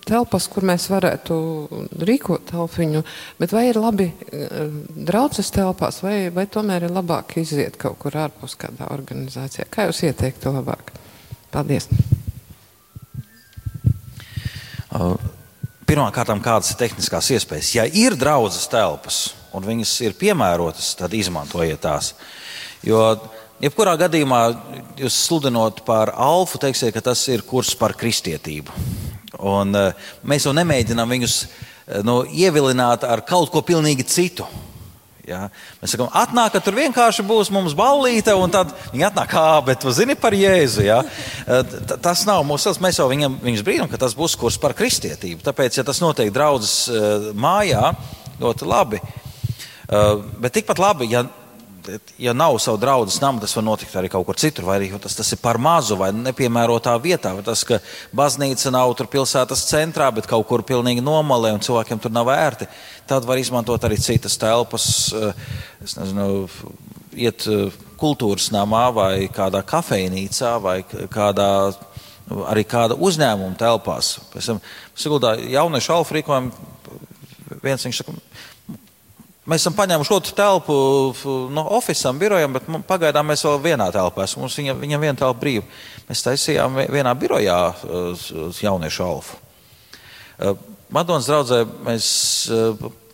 telpas, 0.07 0.47
kur 0.51 0.65
mēs 0.67 0.87
varētu 0.91 1.35
rīkot 2.03 2.53
alfiņu, 2.57 3.03
bet 3.39 3.53
vai 3.55 3.67
ir 3.69 3.79
labi 3.79 4.09
draudzes 5.07 5.51
telpās, 5.55 6.01
vai, 6.03 6.15
vai 6.33 6.47
tomēr 6.51 6.87
ir 6.87 6.95
labāk 6.95 7.37
iziet 7.41 7.77
kaut 7.81 7.99
kur 8.01 8.17
ārpus 8.19 8.57
kādā 8.59 8.89
organizācijā? 8.91 9.67
Kā 9.71 9.87
jūs 9.87 10.03
ieteiktu 10.09 10.53
labāk? 10.55 10.91
Paldies! 11.51 11.87
Pirmkārt, 15.91 16.31
kādas 16.43 16.71
ir 16.73 16.79
tehniskās 16.79 17.29
iespējas? 17.35 17.75
Ja 17.75 17.85
ir 17.87 18.15
draudzes 18.19 18.67
telpas 18.71 19.21
un 19.55 19.65
viņas 19.67 19.93
ir 20.05 20.15
piemērotas, 20.19 20.93
tad 20.99 21.15
izmantojiet 21.15 21.81
tās. 21.83 22.13
Jo, 22.83 23.01
jebkurā 23.61 23.95
gadījumā, 24.01 24.41
jūs 25.01 25.17
sludinot 25.27 25.83
par 25.87 26.13
alfu, 26.17 26.59
teiksiet, 26.61 26.93
ka 26.95 27.03
tas 27.11 27.21
ir 27.31 27.45
kurs 27.47 27.73
par 27.77 27.95
kristietību. 27.97 28.73
Un, 29.41 29.75
uh, 29.77 30.09
mēs 30.27 30.45
jau 30.47 30.53
nemēģinām 30.57 31.15
viņus 31.15 31.37
uh, 31.45 32.01
nu, 32.05 32.21
ievilināt 32.25 33.05
ar 33.07 33.23
kaut 33.25 33.51
ko 33.53 33.63
pilnīgi 33.65 34.05
citu. 34.09 34.47
Ja? 35.27 35.45
Mēs 35.81 35.93
sakām, 35.93 36.09
atnāk, 36.17 36.57
tur 36.65 36.75
vienkārši 36.77 37.23
būs 37.27 37.51
mums 37.53 37.75
ballīte, 37.77 38.33
un 38.37 38.51
tad 38.53 38.73
viņi 38.91 39.07
atnāk, 39.07 39.29
kā, 39.31 39.45
bet 39.65 39.81
tu 39.83 39.93
zini 39.95 40.17
par 40.19 40.35
Jēzu. 40.35 40.83
Ja? 40.85 41.01
Tas 42.01 42.25
nav 42.27 42.43
mūsu 42.47 42.69
ceļš. 42.69 42.81
Mēs 42.83 42.99
jau 42.99 43.07
viņam, 43.11 43.37
viņus 43.43 43.65
brīnām, 43.67 43.91
ka 43.91 44.01
tas 44.01 44.17
būs 44.17 44.35
kurs 44.39 44.57
par 44.61 44.75
kristietību. 44.77 45.43
Tāpēc, 45.45 45.77
ja 45.77 45.85
tas 45.87 46.01
notiek 46.03 46.33
draudzes 46.33 46.89
mājā, 47.37 47.93
ļoti 48.41 48.67
labi. 48.67 49.01
Bet 50.41 50.55
tikpat 50.57 50.81
labi, 50.81 51.11
ja 51.13 51.25
ja 52.17 52.33
nav 52.33 52.57
savu 52.59 52.77
draugu 52.77 53.11
namu, 53.21 53.39
tas 53.41 53.55
var 53.55 53.63
notikt 53.63 53.95
arī 53.95 54.09
kaut 54.11 54.25
kur 54.25 54.37
citur, 54.39 54.65
vai 54.67 54.77
arī 54.79 54.89
tas, 55.01 55.15
tas 55.15 55.31
ir 55.33 55.39
par 55.41 55.57
mazu 55.61 55.97
vai 55.99 56.11
nepiemērotā 56.15 56.93
vietā. 57.01 57.33
Vai 57.35 57.43
tas, 57.45 57.63
ka 57.67 57.79
baznīca 58.15 58.71
nav 58.73 58.93
tur 58.97 59.09
pilsētas 59.11 59.65
centrā, 59.69 60.11
bet 60.15 60.29
kaut 60.29 60.47
kur 60.49 60.63
pilnīgi 60.67 61.03
nomalē 61.03 61.53
un 61.55 61.63
cilvēkiem 61.63 62.01
tur 62.01 62.13
nav 62.13 62.31
ērti, 62.33 62.67
tad 63.09 63.27
var 63.27 63.41
izmantot 63.41 63.83
arī 63.87 63.99
citas 64.01 64.37
telpas, 64.41 65.13
eh, 65.13 65.33
nezinu, 65.97 66.49
iet 67.13 67.47
eh, 67.47 67.79
kultūras 68.01 68.51
namā 68.53 68.87
vai 68.93 69.13
kādā 69.33 69.63
kafejnīcā 69.63 70.57
vai 70.61 70.81
kādā. 70.87 71.51
Arī 72.47 72.61
kāda 72.63 72.95
uzņēmuma 72.95 73.57
telpās. 73.59 74.13
Pēc 74.31 74.45
tam, 74.47 74.59
Siguldā 74.95 75.33
jauniešu 75.51 75.91
alfa 75.91 76.15
rīkojumu 76.15 76.69
viens 77.59 77.83
viņš 77.85 77.99
saka, 77.99 78.13
Mēs 79.49 79.63
esam 79.63 79.73
paņēmuši 79.73 80.13
otru 80.13 80.35
telpu 80.37 80.73
no 81.49 81.63
oficiālām 81.73 82.19
birojām, 82.21 82.53
bet 82.53 82.67
pagaidām 82.85 83.25
mēs 83.31 83.41
vēl 83.47 83.57
vienā 83.63 83.87
telpā 83.93 84.27
esam. 84.27 84.43
Mums 84.43 84.57
viņam, 84.59 84.77
viņam 84.83 85.01
viena 85.01 85.17
telpa 85.17 85.41
brīva. 85.41 85.65
Mēs 86.05 86.21
taisījām 86.27 86.77
vienā 86.93 87.15
birojā 87.17 87.55
jauniešu 88.61 89.07
alfu. 89.07 89.39
Madonas 90.93 91.29
draudzē 91.31 91.63
mēs 91.87 92.11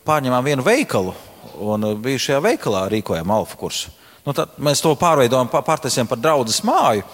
pārņēmām 0.07 0.51
vienu 0.51 0.67
veikalu 0.67 1.15
un 1.63 1.87
bija 2.03 2.19
šajā 2.25 2.43
veikalā 2.43 2.83
rīkojām 2.91 3.31
alfa 3.31 3.55
kursu. 3.63 3.95
Nu, 4.27 4.35
mēs 4.67 4.83
to 4.83 4.91
pārveidojam, 4.99 5.47
pārtaisījām 5.47 6.11
par 6.11 6.19
draugu 6.19 6.51
māju. 6.67 7.07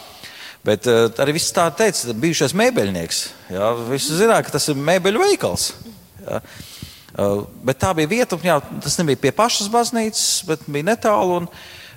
Bet 0.66 0.88
arī 1.22 1.36
viss 1.36 1.54
tā 1.54 1.68
teica, 1.76 2.16
bijušais 2.18 2.58
mēbeļnieks. 2.58 3.26
Jā, 3.54 3.74
visi 3.94 4.18
zināja, 4.18 4.46
ka 4.48 4.56
tas 4.56 4.70
ir 4.72 4.80
mēbeļu 4.80 5.22
veikals. 5.22 5.74
Jā. 6.24 6.40
Uh, 7.14 7.44
bet 7.62 7.78
tā 7.78 7.92
bija 7.94 8.10
vieta, 8.10 8.38
jā, 8.42 8.58
tas 8.82 8.98
nebija 8.98 9.22
pie 9.22 9.32
pašas 9.38 9.70
baznīcas, 9.70 10.28
bet 10.50 10.64
bija 10.66 10.88
netālu. 10.88 11.44
Un, 11.44 11.50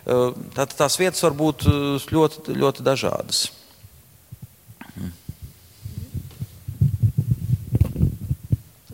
uh, 0.04 0.34
tā, 0.56 0.66
tās 0.68 0.98
vietas 1.00 1.24
var 1.24 1.36
būt 1.38 1.64
uh, 1.70 2.08
ļoti, 2.12 2.56
ļoti 2.56 2.84
dažādas. 2.84 3.46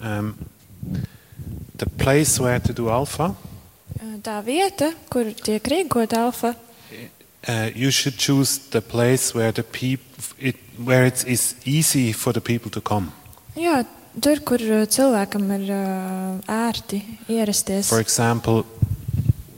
Um, 0.03 0.35
the 1.79 1.87
place 1.87 2.41
where 2.41 2.59
to 2.59 2.73
do 2.73 2.89
alpha. 2.91 3.35
Tā 4.23 4.39
vieta, 4.47 4.93
kur 5.11 5.31
tiek 5.35 5.63
rīkot 5.67 6.15
alfa. 6.15 6.55
Uh, 7.47 7.71
you 7.75 7.91
should 7.91 8.19
choose 8.19 8.71
the 8.71 8.81
place 8.81 9.35
where 9.35 9.51
the 9.51 9.63
peop, 9.65 10.01
it, 10.39 10.57
where 10.79 11.05
it 11.05 11.25
is 11.27 11.57
easy 11.65 12.13
for 12.13 12.33
the 12.33 12.41
people 12.41 12.71
to 12.71 12.81
come. 12.81 13.11
Jā, 13.59 13.83
tur, 14.21 14.43
kur 14.45 14.61
uh, 14.61 14.83
cilvēkam 14.87 15.47
ir 15.57 15.71
uh, 15.73 16.57
ērti 16.69 17.03
ierasties. 17.29 17.89
For 17.89 18.01
example, 18.01 18.65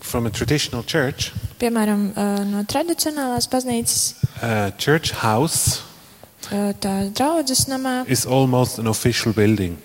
from 0.01 0.27
a 0.27 0.31
traditional 0.31 0.85
church, 0.85 1.33
Piemēram, 1.59 2.11
uh, 2.19 2.43
no 2.45 2.65
tradicionālās 2.69 3.47
baznīcas, 3.49 4.15
a 4.43 4.71
church 4.77 5.15
house 5.23 5.81
tā 6.45 7.09
draudzes 7.17 7.65
namā, 7.71 8.03
is 8.11 8.27
almost 8.27 8.79
an 8.79 8.87
official 8.91 9.33
building. 9.33 9.79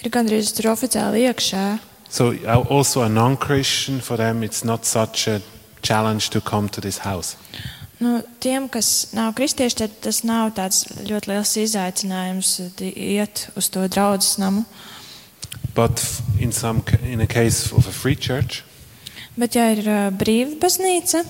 ir 0.00 0.10
gandrīz 0.12 0.52
tur 0.56 0.70
oficiāli 0.72 1.26
iekšā. 1.28 1.78
So 2.10 2.32
also 2.70 3.02
a 3.02 3.08
non-Christian, 3.08 4.00
for 4.00 4.16
them, 4.16 4.42
it's 4.42 4.64
not 4.64 4.84
such 4.84 5.28
a 5.28 5.40
challenge 5.82 6.30
to 6.30 6.40
come 6.40 6.68
to 6.68 6.80
this 6.80 6.98
house. 6.98 7.36
Nu, 8.00 8.22
tiem, 8.40 8.68
kas 8.72 9.10
nav 9.12 9.34
kristieši, 9.36 9.76
tad 9.82 9.98
tas 10.00 10.22
nav 10.24 10.54
tāds 10.56 10.86
ļoti 11.04 11.28
liels 11.28 11.52
izaicinājums 11.60 12.54
iet 12.88 13.50
uz 13.60 13.68
to 13.68 13.84
draugu 13.92 14.24
namu. 14.40 14.64
But 15.74 16.00
in, 16.40 16.52
some, 16.52 16.82
in 17.04 17.20
a 17.20 17.26
case 17.26 17.72
of 17.72 17.86
a 17.86 17.92
free 17.92 18.16
church, 18.16 18.64
Bet, 19.38 19.54
ja 19.54 19.70
ir 19.72 19.86
uh, 19.86 20.08
brīva 20.12 20.56
baznīca, 20.60 21.22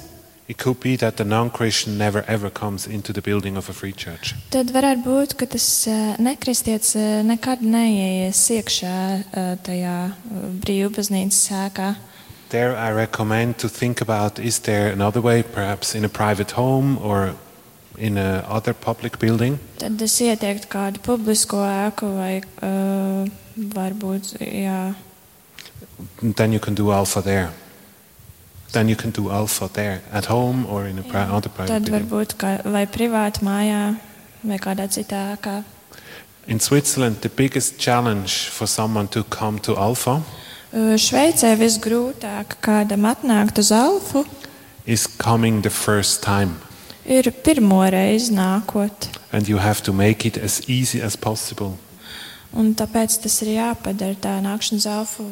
it 0.48 0.58
could 0.58 0.80
be 0.82 0.96
that 0.96 1.16
the 1.16 1.24
non-Christian 1.24 1.98
never 1.98 2.24
ever 2.26 2.50
comes 2.50 2.86
into 2.86 3.12
the 3.12 3.22
building 3.22 3.56
of 3.56 3.68
a 3.68 3.72
free 3.72 3.92
church. 3.92 4.34
tad 4.50 4.72
varētu 4.74 5.04
būt, 5.04 5.34
ka 5.38 5.46
tas 5.46 5.66
uh, 5.86 6.16
nekristietis 6.18 6.96
uh, 6.98 7.20
nekad 7.22 7.62
neieies 7.62 8.40
iekšā 8.56 8.96
uh, 9.20 9.52
tajā 9.62 9.98
uh, 10.10 10.46
brīva 10.64 10.90
baznīcas 10.96 11.44
sēkā. 11.50 11.92
There, 12.50 12.74
I 12.76 12.90
recommend 12.90 13.58
to 13.58 13.68
think 13.68 14.00
about: 14.00 14.38
is 14.38 14.58
there 14.60 14.90
another 14.92 15.20
way, 15.20 15.42
perhaps 15.42 15.94
in 15.94 16.04
a 16.04 16.08
private 16.08 16.50
home 16.52 16.98
or 16.98 17.34
in 17.96 18.16
a 18.18 18.44
other 18.48 18.74
public 18.74 19.18
building? 19.20 19.58
Tad 19.78 20.02
es 20.02 20.16
ieteiktu 20.20 20.66
kādu 20.72 20.98
publisko 21.04 21.60
ēku 21.62 22.08
vai 22.16 22.40
uh, 22.62 23.28
varbūt, 23.56 24.34
jā, 24.42 24.94
Then 26.22 26.52
you 26.52 26.58
can 26.58 26.74
do 26.74 26.90
alpha 26.92 27.20
there. 27.22 27.50
Then 28.72 28.88
you 28.88 28.96
can 28.96 29.10
do 29.10 29.30
alpha 29.30 29.68
there 29.68 30.00
at 30.12 30.26
home 30.26 30.66
or 30.66 30.86
in 30.86 30.98
a 30.98 31.02
pri- 31.02 31.28
other 31.30 31.50
private 31.50 31.68
tad 31.72 31.84
building. 31.84 32.08
varbūt 32.08 32.34
kā, 32.36 32.52
vai 32.64 32.86
privāti 32.86 33.44
mājā 33.46 33.96
vai 34.42 34.58
kādā 34.58 34.88
citā 34.88 35.36
ēkā. 35.36 35.62
In 36.46 36.58
Switzerland, 36.58 37.20
the 37.20 37.28
biggest 37.28 37.78
challenge 37.78 38.48
for 38.48 38.66
someone 38.66 39.06
to 39.08 39.22
come 39.24 39.58
to 39.60 39.76
alpha 39.76 40.22
Šveicē 40.72 41.56
visgrūtāk 41.58 42.58
kādam 42.62 43.06
atnākt 43.10 43.58
uz 43.58 43.72
alfu 43.74 44.24
is 44.86 45.06
coming 45.18 45.62
the 45.62 45.70
first 45.70 46.22
time, 46.22 46.56
ir 47.04 47.24
pirmo 47.44 47.82
reizi 47.90 48.30
nākot. 48.32 49.08
and 49.32 49.48
you 49.48 49.58
have 49.58 49.82
to 49.82 49.92
make 49.92 50.24
it 50.26 50.36
as 50.38 50.62
easy 50.68 51.00
as 51.02 51.16
possible. 51.16 51.78
Un 52.52 52.74
tāpēc 52.74 53.20
tas 53.22 53.42
ir 53.42 53.48
jāpadara 53.58 54.16
tā 54.16 54.40
nākšana 54.42 54.76
uz 54.78 54.86
alfu, 54.86 55.24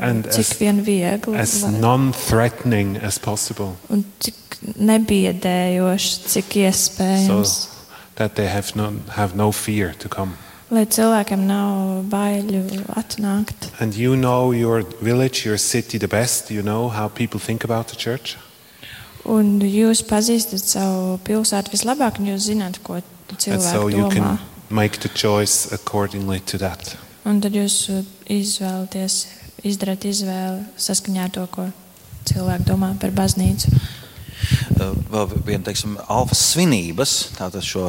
And 0.00 0.24
cik 0.24 0.38
as- 0.50 0.52
vien 0.58 0.82
viegli 0.84 1.36
As 1.38 1.62
non-threatening 1.64 2.96
as 3.02 3.18
possible, 3.18 3.76
un 3.90 4.04
cik 4.20 4.34
nebiedējoši, 4.80 6.20
cik 6.26 6.52
so 6.52 6.58
iespējams. 6.60 7.68
that 8.16 8.34
they 8.36 8.46
have 8.46 8.74
no, 8.76 8.92
have 9.12 9.34
no 9.36 9.52
fear 9.52 9.92
to 9.98 10.08
come. 10.08 10.36
Lai 10.74 10.82
cilvēkiem 10.90 11.44
nav 11.46 12.00
baiļu 12.10 12.80
atnākt. 12.98 13.68
And 13.78 13.94
you 13.94 14.16
know 14.16 14.50
your 14.52 14.82
village, 15.00 15.44
your 15.46 15.58
city 15.58 15.98
the 15.98 16.08
best. 16.08 16.50
You 16.50 16.62
know 16.62 16.88
how 16.88 17.06
people 17.08 17.38
think 17.38 17.62
about 17.64 17.86
the 17.88 17.96
church. 17.96 18.36
Un 19.26 19.60
jūs 19.62 20.02
pazīstat 20.06 20.62
savu 20.62 21.18
pilsētu 21.26 21.70
vislabāk, 21.74 22.18
un 22.18 22.32
jūs 22.32 22.48
zināt, 22.50 22.80
ko 22.82 22.98
And 22.98 23.38
cilvēki 23.42 23.72
so 23.72 23.88
you 23.88 24.04
domā. 24.06 24.12
can 24.12 24.38
make 24.70 24.98
the 25.00 25.08
choice 25.08 25.72
accordingly 25.72 26.40
to 26.46 26.58
that. 26.58 26.96
Un 27.26 27.40
tad 27.42 27.54
jūs 27.58 27.88
izvēlaties, 28.30 29.16
izdarāt 29.66 30.04
izvēli 30.06 30.62
saskaņā 30.78 31.24
ar 31.26 31.32
to, 31.34 31.46
ko 31.50 31.68
cilvēki 32.26 32.66
domā 32.68 32.92
par 33.02 33.10
baznīcu. 33.10 33.70
Uh, 34.76 34.92
Vēl 35.10 35.30
viena, 35.46 35.62
teiksim, 35.68 35.96
alfa 36.12 36.36
svinības, 36.36 37.14
tātad 37.38 37.64
šo 37.64 37.88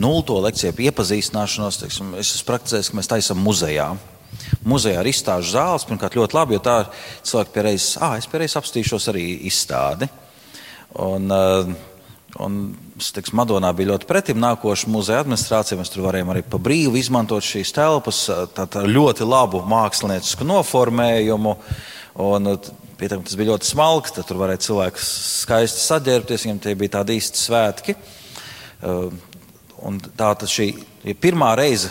nulto 0.00 0.40
lekciju 0.42 0.74
iepazīstināšanos, 0.88 1.78
teiksim, 1.82 2.14
es 2.18 2.32
esmu 2.34 2.48
praktizējis, 2.50 2.90
ka 2.90 2.98
mēs 2.98 3.10
taisām 3.12 3.42
muzejā. 3.44 3.92
Muzejā 4.66 5.02
ir 5.04 5.10
izstāžu 5.12 5.54
zāles, 5.54 5.84
pirmkārt, 5.86 6.16
ļoti 6.18 6.36
labi, 6.38 6.56
jo 6.56 6.64
tā 6.64 6.76
cilvēki 7.22 7.54
pieredzējis, 7.54 7.88
ah, 8.02 8.16
es 8.18 8.28
pieredzēju 8.32 8.62
apstīšos 8.62 9.10
arī 9.12 9.26
izstādi. 9.50 10.10
Un, 11.04 11.28
uh, 11.30 11.74
Un, 12.42 12.72
tiks, 12.98 13.30
Madonā 13.36 13.70
bija 13.78 13.92
ļoti 13.92 14.08
pretim 14.10 14.40
nākoša 14.42 14.88
muzeja 14.90 15.20
administrācija. 15.22 15.78
Mēs 15.78 15.92
tur 15.92 16.02
varējām 16.08 16.32
arī 16.32 16.42
pa 16.42 16.58
brīvu 16.58 16.98
izmantot 16.98 17.46
šīs 17.46 17.70
telpas, 17.76 18.24
tā, 18.56 18.64
tā 18.66 18.82
ļoti 18.88 19.26
labu 19.28 19.60
māksliniecisku 19.70 20.46
noformējumu. 20.48 21.54
Un, 22.24 22.50
pie 22.98 23.10
tam 23.10 23.24
tas 23.26 23.36
bija 23.38 23.52
ļoti 23.52 23.68
smalks, 23.68 24.14
tad 24.16 24.28
tur 24.28 24.40
varēja 24.40 24.64
cilvēki 24.68 25.04
skaisti 25.04 25.82
saģērbties, 25.84 26.46
viņiem 26.46 26.62
tie 26.64 26.74
bija 26.78 26.96
tādi 26.98 27.18
īsti 27.18 27.42
svētki. 27.42 27.96
Un 29.84 30.00
tā 30.04 30.30
tad 30.38 30.48
šī 30.50 30.70
ir 31.04 31.18
pirmā 31.20 31.52
reize, 31.58 31.90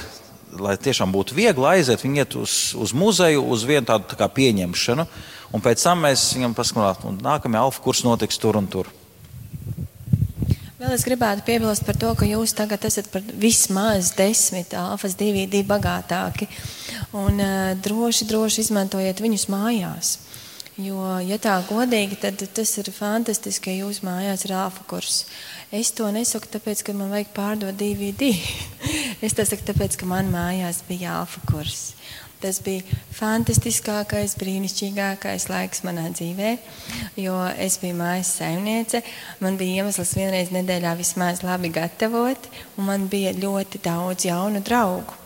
lai 0.59 0.75
tiešām 0.77 1.13
būtu 1.13 1.37
viegli 1.37 1.69
aiziet, 1.69 2.01
viņi 2.03 2.23
iet 2.23 2.35
uz, 2.39 2.57
uz 2.79 2.93
muzeju, 2.97 3.43
uz 3.53 3.65
vienu 3.67 3.87
tādu 3.89 4.09
tā 4.11 4.17
kā 4.19 4.29
pieņemšanu, 4.29 5.05
un 5.53 5.63
pēc 5.63 5.85
tam 5.85 6.03
mēs 6.05 6.31
viņam 6.37 6.57
paskatāmies, 6.57 7.07
un 7.09 7.21
nākamajā 7.23 7.63
alfa 7.67 7.85
kurs 7.85 8.03
notiks 8.05 8.41
tur 8.41 8.59
un 8.59 8.69
tur. 8.69 8.91
Vēl 10.83 10.97
es 10.97 11.05
gribētu 11.07 11.45
piebilst 11.47 11.85
par 11.87 11.95
to, 11.95 12.09
ka 12.19 12.27
jūs 12.27 12.51
tagad 12.57 12.83
esat 12.83 13.05
par 13.07 13.23
vismaz 13.39 14.09
desmit 14.17 14.73
alfas 14.75 15.13
DVD 15.15 15.61
bagātāki. 15.63 16.49
Un 17.15 17.39
uh, 17.39 17.71
droši, 17.79 18.27
droši 18.27 18.65
izmantojiet 18.65 19.21
viņus 19.23 19.47
mājās. 19.53 20.09
Jo, 20.73 21.19
ja 21.21 21.38
tā 21.38 21.59
godīgi, 21.69 22.17
tad 22.17 22.39
tas 22.57 22.71
ir 22.81 22.88
fantastiski, 22.89 23.67
ka 23.67 23.73
jūs 23.75 23.99
mājās 24.01 24.47
ir 24.47 24.55
alfa 24.57 24.81
kurs. 24.89 25.19
Es 25.69 25.91
to 25.93 26.07
nesaku 26.09 26.49
tāpēc, 26.55 26.81
ka 26.88 26.95
man 26.97 27.13
vajag 27.13 27.29
pārdot 27.36 27.77
DVD. 27.77 28.31
es 29.25 29.38
to 29.38 29.45
saku 29.45 29.67
tāpēc, 29.69 29.99
ka 30.01 30.09
man 30.09 30.33
mājās 30.33 30.81
bija 30.89 31.19
alfa 31.19 31.45
kurs. 31.45 31.91
Tas 32.41 32.57
bija 32.65 32.81
fantastiskākais, 33.13 34.33
brīnišķīgākais 34.41 35.45
laiks 35.53 35.86
manā 35.86 36.09
dzīvē, 36.09 36.57
jo 37.21 37.38
es 37.53 37.77
biju 37.79 38.01
mājas 38.01 38.33
saimniece. 38.41 39.05
Man 39.45 39.62
bija 39.62 39.83
iemesls 39.83 40.17
vienreiz 40.17 40.49
nedēļā 40.57 40.97
vismaz 40.97 41.45
labi 41.45 41.69
gatavot, 41.71 42.49
un 42.75 42.89
man 42.89 43.12
bija 43.13 43.38
ļoti 43.38 43.86
daudz 43.86 44.25
jaunu 44.25 44.65
draugu. 44.65 45.22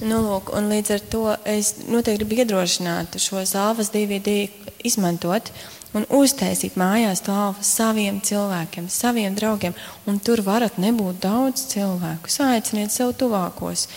Nu, 0.00 0.20
lūk, 0.24 0.52
līdz 0.54 0.94
ar 0.94 1.02
to 1.12 1.24
es 1.48 1.74
noteikti 1.88 2.22
gribu 2.22 2.42
iedrošināt 2.42 3.18
šo 3.22 3.42
sāpes 3.48 3.92
DVD 3.94 4.46
izmantot 4.86 5.50
un 5.96 6.04
uztaisīt 6.12 6.76
mājās 6.78 7.22
to 7.24 7.32
alfa 7.32 7.64
saviem 7.64 8.20
cilvēkiem, 8.24 8.88
saviem 8.92 9.36
draugiem. 9.38 9.76
Un 10.06 10.20
tur 10.20 10.42
varat 10.46 10.78
nebūt 10.80 11.22
daudz 11.24 11.66
cilvēku. 11.72 12.32
Aiciniet 12.48 12.94
sev 12.94 13.14
tuvākos. 13.18 13.88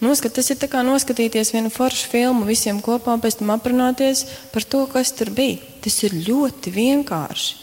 Noskat, 0.00 0.32
tas 0.38 0.48
ir 0.48 0.56
kā 0.72 0.80
noskatīties 0.80 1.52
vienu 1.52 1.68
foršu 1.72 2.08
filmu 2.08 2.46
visiem 2.48 2.78
kopā, 2.80 3.18
pēc 3.20 3.36
tam 3.42 3.52
aprunāties 3.52 4.24
par 4.54 4.64
to, 4.64 4.86
kas 4.88 5.12
tur 5.12 5.28
bija. 5.36 5.60
Tas 5.84 5.98
ir 6.06 6.16
ļoti 6.16 6.72
vienkārši, 6.72 7.58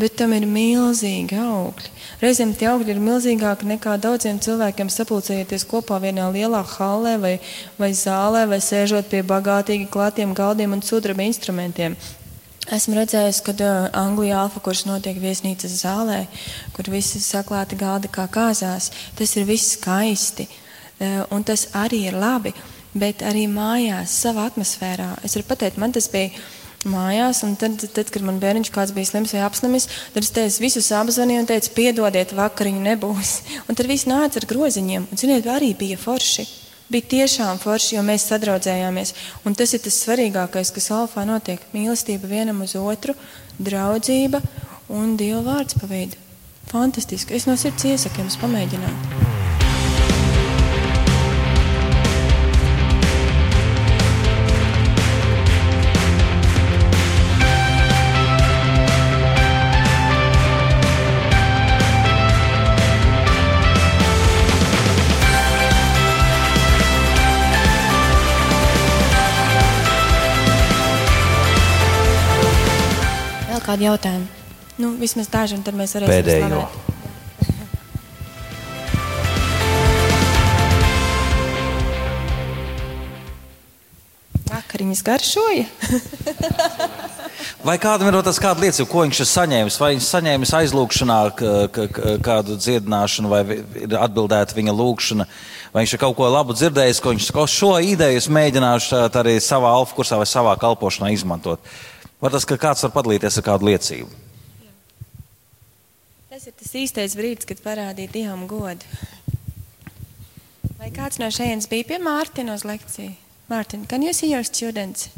bet 0.00 0.16
tam 0.18 0.32
ir 0.36 0.46
milzīgi 0.48 1.36
augļi. 1.40 1.90
Reizēm 2.20 2.54
tie 2.58 2.70
augļi 2.72 2.94
ir 2.94 3.02
milzīgāki 3.04 3.68
nekā 3.70 3.96
daudziem 4.02 4.40
cilvēkiem 4.42 4.90
sapulcējoties 4.92 5.66
kopā 5.70 6.00
vienā 6.02 6.30
lielā 6.34 6.62
hallē 6.76 7.16
vai, 7.22 7.34
vai 7.78 7.90
zālē, 7.96 8.46
vai 8.50 8.60
sēžot 8.64 9.10
pie 9.12 9.20
bagātīgi 9.26 9.90
klātiem 9.92 10.34
galdiem 10.36 10.74
un 10.76 10.82
sudraba 10.84 11.26
instrumentiem. 11.28 11.96
Esmu 12.70 12.94
redzējis, 12.98 13.40
ka 13.42 13.54
uh, 13.56 13.86
Anglijā 13.98 14.42
alfa 14.44 14.60
kurs 14.62 14.84
notiek 14.86 15.16
viesnīcas 15.18 15.80
zālē, 15.80 16.20
kur 16.76 16.90
visi 16.92 17.18
saklāti 17.22 17.78
galdi 17.78 18.10
kā 18.12 18.28
kāzās. 18.30 18.92
Tas 19.18 19.32
ir 19.36 19.48
viss 19.48 19.74
skaisti. 19.78 20.46
Eh, 21.00 21.22
un 21.32 21.42
tas 21.42 21.64
arī 21.72 22.02
ir 22.10 22.16
labi, 22.20 22.52
bet 22.92 23.22
arī 23.24 23.46
mājās, 23.48 24.12
savā 24.22 24.44
atmosfērā. 24.50 25.14
Es 25.24 25.38
varu 25.38 25.46
pateikt, 25.48 25.78
man 25.80 25.94
tas 25.96 26.10
bija 26.12 26.34
mājās, 26.88 27.42
tad, 27.60 27.82
tad 27.92 28.10
kad 28.12 28.24
man 28.24 28.40
bērniņš 28.40 28.70
kāds 28.72 28.94
bija 28.96 29.10
slims 29.10 29.34
vai 29.36 29.42
apslimis, 29.44 29.88
tad 30.14 30.24
es 30.24 30.32
teicu, 30.36 30.62
visus 30.64 30.88
apzvanīju 30.96 31.42
un 31.42 31.50
teicu, 31.50 31.72
piedodiet, 31.76 32.32
vakariņu 32.36 32.80
nebūs. 32.86 33.34
Un 33.68 33.78
tad 33.78 33.90
viss 33.90 34.08
nāca 34.08 34.40
ar 34.40 34.48
groziņiem, 34.48 35.10
un 35.10 35.20
ziniet, 35.20 35.48
arī 35.50 35.74
bija 35.78 35.98
forši. 36.00 36.46
Bija 36.90 37.06
tiešām 37.12 37.60
forši, 37.62 37.94
jo 37.94 38.02
mēs 38.02 38.24
sadraudzējāmies. 38.32 39.12
Un 39.46 39.54
tas 39.54 39.76
ir 39.76 39.82
tas 39.84 40.00
svarīgākais, 40.02 40.72
kas 40.74 40.90
alfā 40.96 41.22
notiek. 41.28 41.62
Mīlestība 41.70 42.26
vienam 42.26 42.64
uz 42.66 42.74
otru, 42.74 43.14
draudzība 43.62 44.42
un 44.90 45.14
Dieva 45.20 45.44
vārds 45.52 45.78
pa 45.78 45.86
vidu. 45.86 46.18
Fantastiski. 46.70 47.38
Es 47.38 47.46
no 47.46 47.54
sirds 47.58 47.86
iesaku 47.86 48.24
jums 48.24 48.40
pamēģināt. 48.42 49.49
Kādi 73.70 73.86
jautājumi? 73.86 74.26
Nu, 74.80 74.88
vismaz 74.98 75.28
daži, 75.30 75.54
un 75.58 75.62
tad 75.62 75.74
mēs 75.78 75.94
varēsim 75.94 76.24
Pēdējo. 76.24 76.48
Slavēt. 76.48 76.70
Vakariņas 84.50 85.02
garšoja. 85.06 85.66
Vai 87.68 87.76
kādam 87.78 88.08
ir 88.08 88.16
tas 88.24 88.40
kāda 88.40 88.60
liecība, 88.64 88.88
ko 88.90 89.02
viņš 89.04 89.18
ir 89.22 89.28
saņēmis? 89.28 89.78
Vai 89.78 89.90
viņš 89.94 90.06
saņēmis 90.08 90.54
aizlūgšanā 90.56 91.18
kādu 92.24 92.56
dziedināšanu, 92.56 93.28
vai 93.30 93.40
ir 93.84 93.94
atbildēta 94.00 94.56
viņa 94.56 94.72
lūgšana, 94.74 95.24
vai 95.74 95.80
viņš 95.84 95.92
ir 95.94 96.02
kaut 96.02 96.16
ko 96.18 96.24
labu 96.32 96.52
dzirdējis, 96.56 97.02
ko 97.04 97.08
viņš 97.12 97.24
šo 97.52 97.72
ideju 97.92 98.18
mēģināšu 98.32 98.90
arī 99.20 99.34
savā 99.44 99.70
alfa 99.76 99.94
kursā 99.98 100.14
vai 100.18 100.28
savā 100.28 100.52
kalpošanā 100.58 101.08
izmantot? 101.14 101.60
Var 102.20 102.34
tas, 102.34 102.44
ka 102.44 102.58
kāds 102.60 102.84
var 102.84 102.92
padalīties 102.92 103.38
ar 103.40 103.44
kādu 103.46 103.70
liecību? 103.70 104.10
Tas 106.28 106.44
ir 106.46 106.54
tas 106.56 106.74
īstais 106.76 107.16
brīdis, 107.16 107.48
kad 107.48 107.62
parādīt 107.64 108.12
Dievam 108.12 108.44
godu. 108.48 108.84
Vai 110.80 110.90
kāds 110.92 111.18
no 111.20 111.28
šejienes 111.32 111.68
bija 111.68 111.88
pie 111.88 111.98
Mārtiņa 112.04 112.54
uz 112.56 112.64
lekciju? 112.68 113.16
Mārtiņ, 113.50 113.88
can 113.88 114.04
you 114.04 114.12
see 114.12 114.30
your 114.32 114.44
students? 114.44 115.08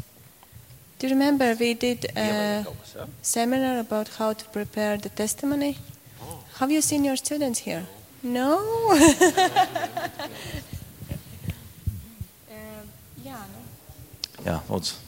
Do 0.99 1.07
you 1.07 1.13
remember 1.13 1.55
we 1.59 1.73
did 1.73 2.07
a 2.15 2.65
seminar 3.21 3.79
about 3.79 4.07
how 4.19 4.31
to 4.31 4.45
prepare 4.55 4.97
the 4.97 5.09
testimony? 5.09 5.77
Have 6.59 6.71
you 6.71 6.81
seen 6.81 7.03
your 7.03 7.17
students 7.17 7.59
here? 7.59 7.83
No? 8.23 8.59
uh, 8.95 8.99
jā, 13.27 13.39
nu. 13.51 13.63
Jā, 14.45 14.61
lūdzu. 14.69 15.02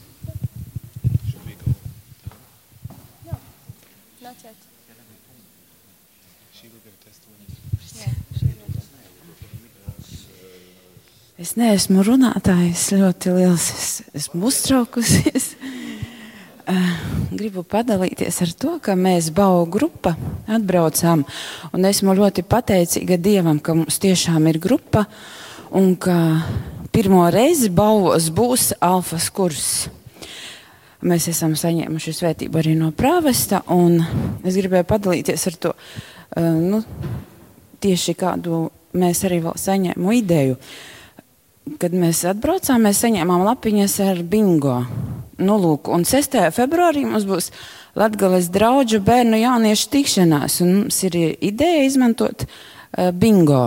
Es 11.36 11.50
neesmu 11.52 12.00
runātājs, 12.00 12.86
ļoti 12.96 13.32
liels. 13.36 13.64
Es, 13.68 13.88
esmu 14.16 14.46
uztraukusies. 14.48 15.50
Uh, 16.64 16.86
gribu 17.38 17.60
padalīties 17.60 18.40
ar 18.40 18.54
to, 18.56 18.76
ka 18.80 18.94
mēs 18.96 19.28
Bau 19.36 19.66
grupa 19.68 20.14
atbraucām. 20.48 21.26
Esmu 21.76 22.14
ļoti 22.16 22.40
pateicīga 22.48 23.20
Dievam, 23.20 23.60
ka 23.60 23.76
mums 23.76 24.00
tiešām 24.00 24.48
ir 24.48 24.60
grupa 24.64 25.04
un 25.76 25.92
ka 26.00 26.16
pirmo 26.96 27.26
reizi 27.28 27.68
Bauvos 27.68 28.30
būs 28.32 28.70
alfas 28.80 29.28
kurs. 29.28 29.70
Mēs 31.04 31.28
esam 31.34 31.52
saņēmuši 31.52 32.16
svētību 32.16 32.64
arī 32.64 32.72
no 32.80 32.94
prāvesta, 32.96 33.60
un 33.76 34.00
es 34.40 34.56
gribēju 34.56 34.88
padalīties 34.88 35.48
ar 35.52 35.62
to, 35.68 35.76
uh, 35.76 36.50
nu, 36.56 36.80
tieši 37.84 38.16
kādu 38.16 38.70
mēs 38.96 39.26
arī 39.28 39.44
vēl 39.44 39.64
saņēmu 39.68 40.20
ideju. 40.24 40.56
Uh, 40.56 40.84
kad 41.80 41.94
mēs 41.96 42.22
atbraucām, 42.30 42.86
mēs 42.86 43.02
saņēmām 43.04 43.44
lapiņas 43.46 43.98
ar 44.06 44.22
bingo. 44.26 44.78
Nu, 45.36 45.58
lūk, 45.60 45.90
un 45.92 46.06
6. 46.08 46.38
februārī 46.56 47.04
mums 47.04 47.26
būs 47.28 47.50
Latvijas 47.96 48.48
draugu 48.52 49.00
bērnu 49.04 49.40
jauniešu 49.40 49.90
tikšanās. 49.92 50.60
Mums 50.64 51.02
ir 51.08 51.18
ideja 51.34 51.84
izmantot 51.84 52.46
uh, 52.46 53.10
bingo, 53.12 53.66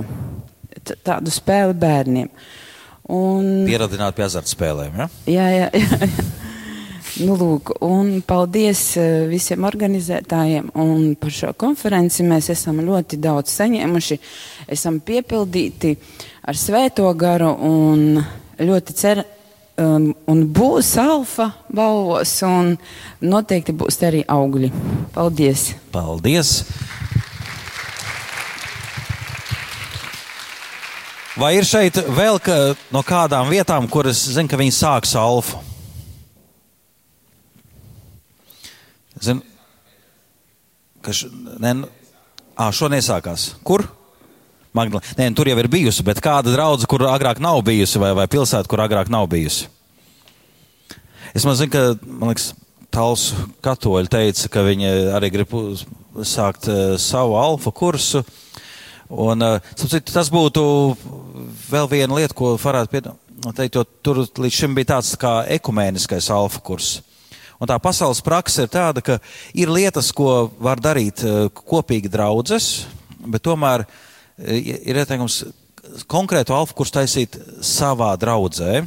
tādu 1.05 1.33
spēli 1.33 1.77
bērniem. 1.77 2.33
Un... 3.09 3.47
Pieradināt 3.65 4.17
pie 4.17 4.27
azartspēlēm. 4.27 4.99
Ja? 5.01 5.09
Jā, 5.29 5.47
jā. 5.53 5.71
jā. 5.73 6.37
Nu, 7.19 7.33
lūk, 7.35 7.73
un 7.83 8.21
paldies 8.23 8.79
eh, 8.95 9.25
visiem 9.27 9.65
organizētājiem 9.67 10.69
un 10.79 11.17
par 11.19 11.33
šo 11.35 11.49
konferenci. 11.59 12.23
Mēs 12.23 12.47
esam 12.53 12.79
ļoti 12.85 13.19
daudz 13.19 13.51
saņēmuši, 13.57 14.17
esam 14.71 15.01
piepildīti 15.03 15.97
ar 16.47 16.59
svēto 16.59 17.09
garu 17.19 17.51
un 17.67 18.21
ļoti 18.63 18.95
ceru. 18.95 19.27
Um, 19.79 20.09
un 20.27 20.41
būs 20.51 20.89
alfa 20.99 21.45
balvos, 21.71 22.33
un 22.43 22.73
noteikti 23.23 23.71
būs 23.79 23.95
arī 24.03 24.25
augļi. 24.27 24.73
Paldies! 25.15 25.69
Paldies! 25.93 26.57
Vai 31.39 31.53
ir 31.55 31.67
šeit 31.67 31.95
vēl 32.11 32.41
ka, 32.43 32.59
no 32.91 33.03
kādām 33.07 33.47
vietām, 33.51 33.87
kuras 33.87 34.25
zinu, 34.35 34.51
ka 34.51 34.59
viņi 34.59 34.75
sāks 34.75 35.15
alfa? 35.15 35.68
Zinu, 39.23 39.43
ka 41.05 41.15
š, 41.15 41.29
ne, 41.59 41.73
nu, 41.81 41.89
ā, 42.55 42.69
šo 42.75 42.89
nesākās. 42.91 43.53
Kur? 43.67 43.85
Magdala. 44.75 45.01
Nē, 45.17 45.27
tur 45.35 45.49
jau 45.49 45.57
ir 45.57 45.69
bijusi, 45.71 46.05
bet 46.05 46.21
kāda 46.23 46.53
draudze, 46.53 46.87
kur 46.89 47.07
agrāk 47.09 47.41
nav 47.41 47.63
bijusi, 47.65 47.99
vai, 48.01 48.13
vai 48.17 48.27
pilsēta, 48.29 48.69
kur 48.69 48.83
agrāk 48.83 49.09
nav 49.11 49.27
bijusi? 49.31 49.69
Es 51.33 51.45
zinu, 51.45 51.71
ka, 51.73 51.85
man 52.05 52.33
liekas, 52.33 52.51
Tals 52.89 53.27
katoļi 53.61 54.09
teica, 54.09 54.47
ka 54.49 54.63
viņi 54.65 54.87
arī 55.13 55.29
grib 55.29 55.51
sākt 56.25 56.65
uh, 56.71 56.95
savu 56.97 57.35
alfa 57.37 57.69
kursu. 57.75 58.23
Un, 59.09 59.45
uh, 59.45 59.73
tas 60.09 60.31
būtu 60.33 60.63
vēl 61.69 61.89
viena 61.91 62.17
lieta, 62.17 62.33
ko 62.33 62.55
varētu 62.57 62.95
jo 63.77 63.83
tur 64.03 64.23
līdz 64.25 64.55
šim 64.55 64.73
bija 64.77 64.95
tāds 64.95 65.13
kā 65.21 65.43
ekumēniskais 65.53 66.31
alfa 66.33 66.63
kurs. 66.65 66.97
Un 67.59 67.67
tā 67.67 67.75
pasaules 67.83 68.21
praksa 68.23 68.65
ir 68.65 68.71
tāda, 68.71 69.03
ka 69.03 69.17
ir 69.53 69.71
lietas, 69.71 70.13
ko 70.15 70.49
var 70.63 70.79
darīt 70.79 71.23
uh, 71.27 71.49
kopīgi 71.51 72.11
draudzes, 72.11 72.87
bet 73.19 73.43
tomēr 73.43 73.83
uh, 73.83 73.91
ir 74.55 75.01
ieteikums 75.01 75.43
konkrētu 76.07 76.55
alfa 76.55 76.77
kursu 76.77 76.99
taisīt 76.99 77.35
savā 77.65 78.13
draudzē. 78.19 78.83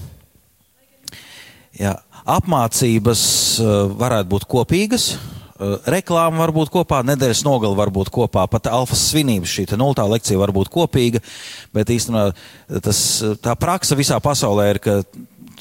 Jā, 1.76 1.96
apmācības 2.28 3.22
varētu 3.98 4.30
būt 4.30 4.44
kopīgas, 4.48 5.08
Eh, 5.62 5.74
reklāma 5.92 6.40
var 6.42 6.50
būt 6.54 6.70
kopā, 6.72 7.02
nedēļas 7.06 7.44
nogala 7.46 7.76
var 7.78 7.90
būt 7.94 8.10
kopā, 8.12 8.46
pat 8.50 8.66
alfas 8.72 9.04
svinības 9.12 9.52
šī 9.52 9.66
nultā 9.78 10.06
lekcija 10.08 10.40
var 10.40 10.50
būt 10.54 10.70
kopīga, 10.72 11.20
bet 11.76 11.92
īstenībā 11.92 12.80
tas, 12.82 13.02
tā 13.42 13.54
praksa 13.60 13.98
visā 13.98 14.18
pasaulē 14.22 14.70
ir, 14.72 14.80
ka 14.82 14.96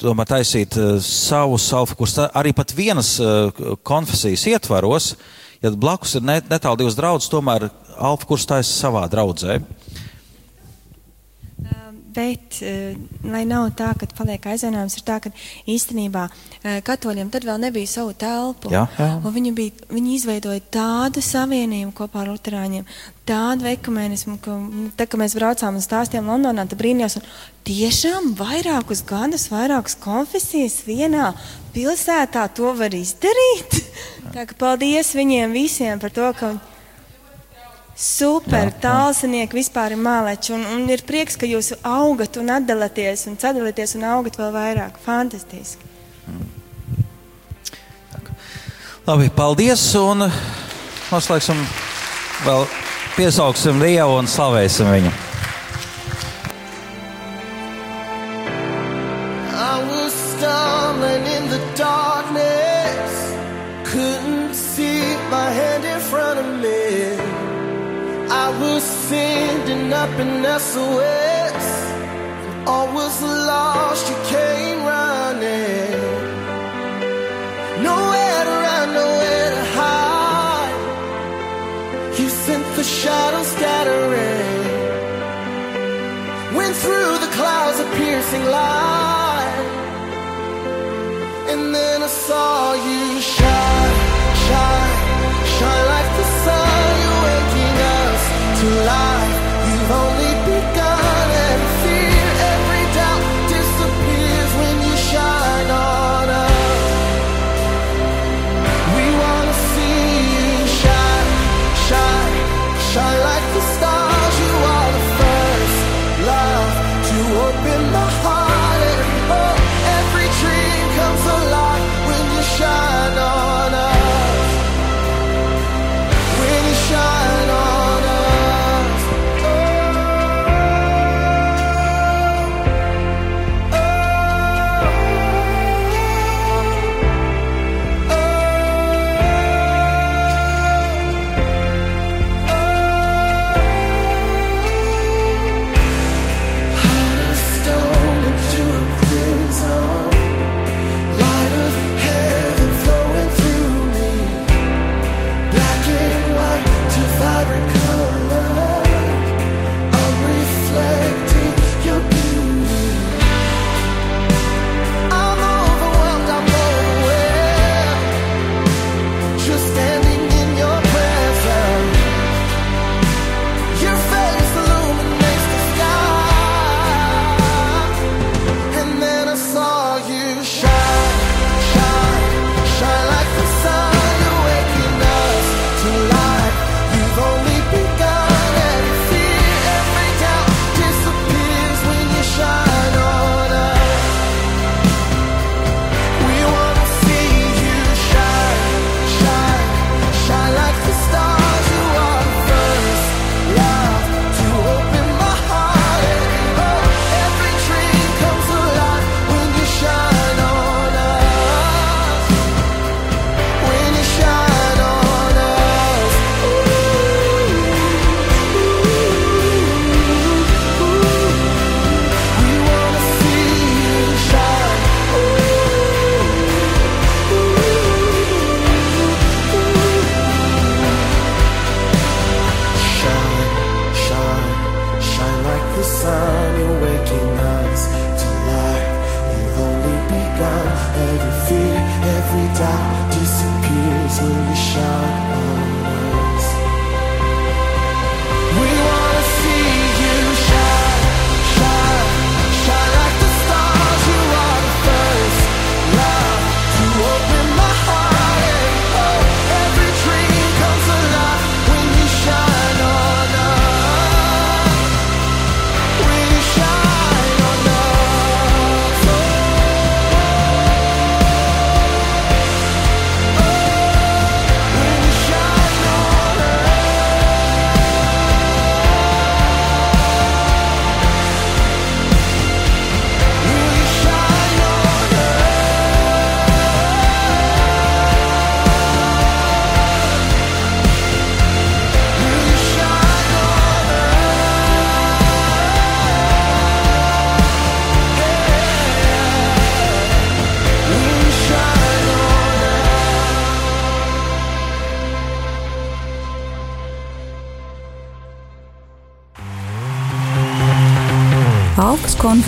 tomēr 0.00 0.28
taisīt 0.28 0.76
eh, 0.80 0.96
savus 1.04 1.68
alfa 1.76 1.96
kursus 1.98 2.30
arī 2.32 2.54
pat 2.56 2.74
vienas 2.76 3.14
eh, 3.20 3.62
konfesijas 3.86 4.46
ietvaros, 4.54 5.12
ja 5.62 5.72
blakus 5.74 6.16
ir 6.18 6.26
netālu 6.26 6.82
divas 6.82 6.98
draudzes, 6.98 7.30
tomēr 7.32 7.68
alfa 7.98 8.28
kursus 8.28 8.48
taisa 8.50 8.72
savā 8.72 9.04
draudzē. 9.12 9.60
Bet, 12.12 12.58
eh, 12.60 12.96
lai 13.24 13.44
nav 13.48 13.70
tā, 13.78 13.92
ka 13.96 14.06
paliek 14.18 14.44
aizvainojums, 14.52 14.96
ir 14.98 15.04
tā, 15.06 15.18
ka 15.22 15.30
īstenībā 15.70 16.26
eh, 16.28 16.80
katoļiem 16.84 17.30
tad 17.32 17.46
vēl 17.48 17.60
nebija 17.62 17.88
savu 17.88 18.12
telpu. 18.18 18.72
Jā, 18.72 18.84
jā. 18.98 19.08
Viņi, 19.22 19.52
bija, 19.56 19.86
viņi 19.92 20.16
izveidoja 20.18 20.60
tādu 20.74 21.22
savienību 21.24 21.94
kopā 21.96 22.24
ar 22.24 22.32
luterāņiem, 22.34 22.84
tādu 23.28 23.70
ekumenismu, 23.70 24.36
ka, 24.42 24.56
nu, 24.58 24.90
tā, 24.98 25.06
ka 25.06 25.20
mēs 25.20 25.36
braucām 25.38 25.78
un 25.78 25.84
stāstījām 25.84 26.28
Londonā, 26.28 26.66
tad 26.68 26.80
brīnījās, 26.80 27.20
un 27.20 27.28
tiešām 27.68 28.34
vairākus 28.40 29.04
gadus, 29.08 29.46
vairākas 29.52 29.96
konfesijas 30.02 30.82
vienā 30.88 31.30
pilsētā 31.72 32.48
to 32.56 32.74
var 32.76 32.92
izdarīt. 32.98 33.78
tā 34.34 34.44
ka 34.50 34.58
paldies 34.58 35.14
viņiem 35.16 35.56
visiem 35.56 36.02
par 36.02 36.12
to, 36.12 36.28
ka 36.36 36.52
viņi 36.56 36.71
Super, 37.94 38.72
tālsinieki 38.80 39.58
vispār 39.58 39.92
ir 39.92 40.00
māleči. 40.00 40.54
Un, 40.56 40.64
un 40.64 40.88
ir 40.90 41.04
prieks, 41.06 41.36
ka 41.36 41.46
jūs 41.46 41.74
augat 41.84 42.38
un 42.40 42.48
atdalāties 42.56 43.26
un 43.28 43.36
sadalāties 43.40 43.96
un 43.98 44.08
augat 44.14 44.38
vēl 44.40 44.52
vairāk. 44.56 44.98
Fantastiski. 45.04 45.90
Mm. 46.26 46.62
Labi, 49.02 49.28
paldies. 49.34 49.82
Un 49.98 50.28
noslēgsim 51.10 51.58
vēl 52.46 52.68
piesauksim 53.16 53.82
Dievu 53.82 54.20
un 54.20 54.30
slavēsim 54.30 54.90
viņu. 54.94 55.12
Couldn't 63.92 64.54
see 64.54 65.02
my 65.28 65.50
hand 65.52 65.84
in 65.84 66.00
front 66.00 66.38
of 66.38 66.46
me. 66.62 67.21
Was 68.62 68.84
sending 68.84 69.92
up 69.92 70.14
in 70.24 70.30
SOS. 70.68 71.66
All 72.70 72.88
was 72.94 73.14
lost, 73.50 74.04
you 74.10 74.16
came 74.34 74.78
running. 74.92 75.90
Nowhere 77.88 78.42
to 78.48 78.54
run, 78.66 78.86
nowhere 79.00 79.48
to 79.56 79.64
hide. 79.78 80.76
You 82.18 82.28
sent 82.28 82.64
the 82.78 82.84
shadows 82.84 83.48
scattering. 83.56 84.64
Went 86.58 86.76
through 86.84 87.14
the 87.24 87.30
clouds 87.38 87.78
of 87.82 87.88
piercing 87.98 88.44
light. 88.58 89.56
And 91.50 91.74
then 91.74 91.98
I 92.08 92.10
saw 92.26 92.74
you 92.88 93.20
shine, 93.36 93.94
shine, 94.46 94.94
shine 95.56 95.91
life. 98.92 99.21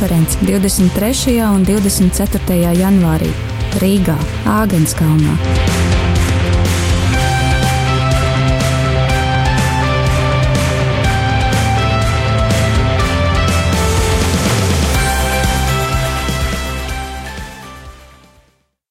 Konference 0.05 0.37
23. 0.45 1.41
un 1.49 1.65
24. 1.65 2.77
janvārī 2.77 3.31
Rīgā, 3.81 4.19
Āgenskalnā. 4.61 5.94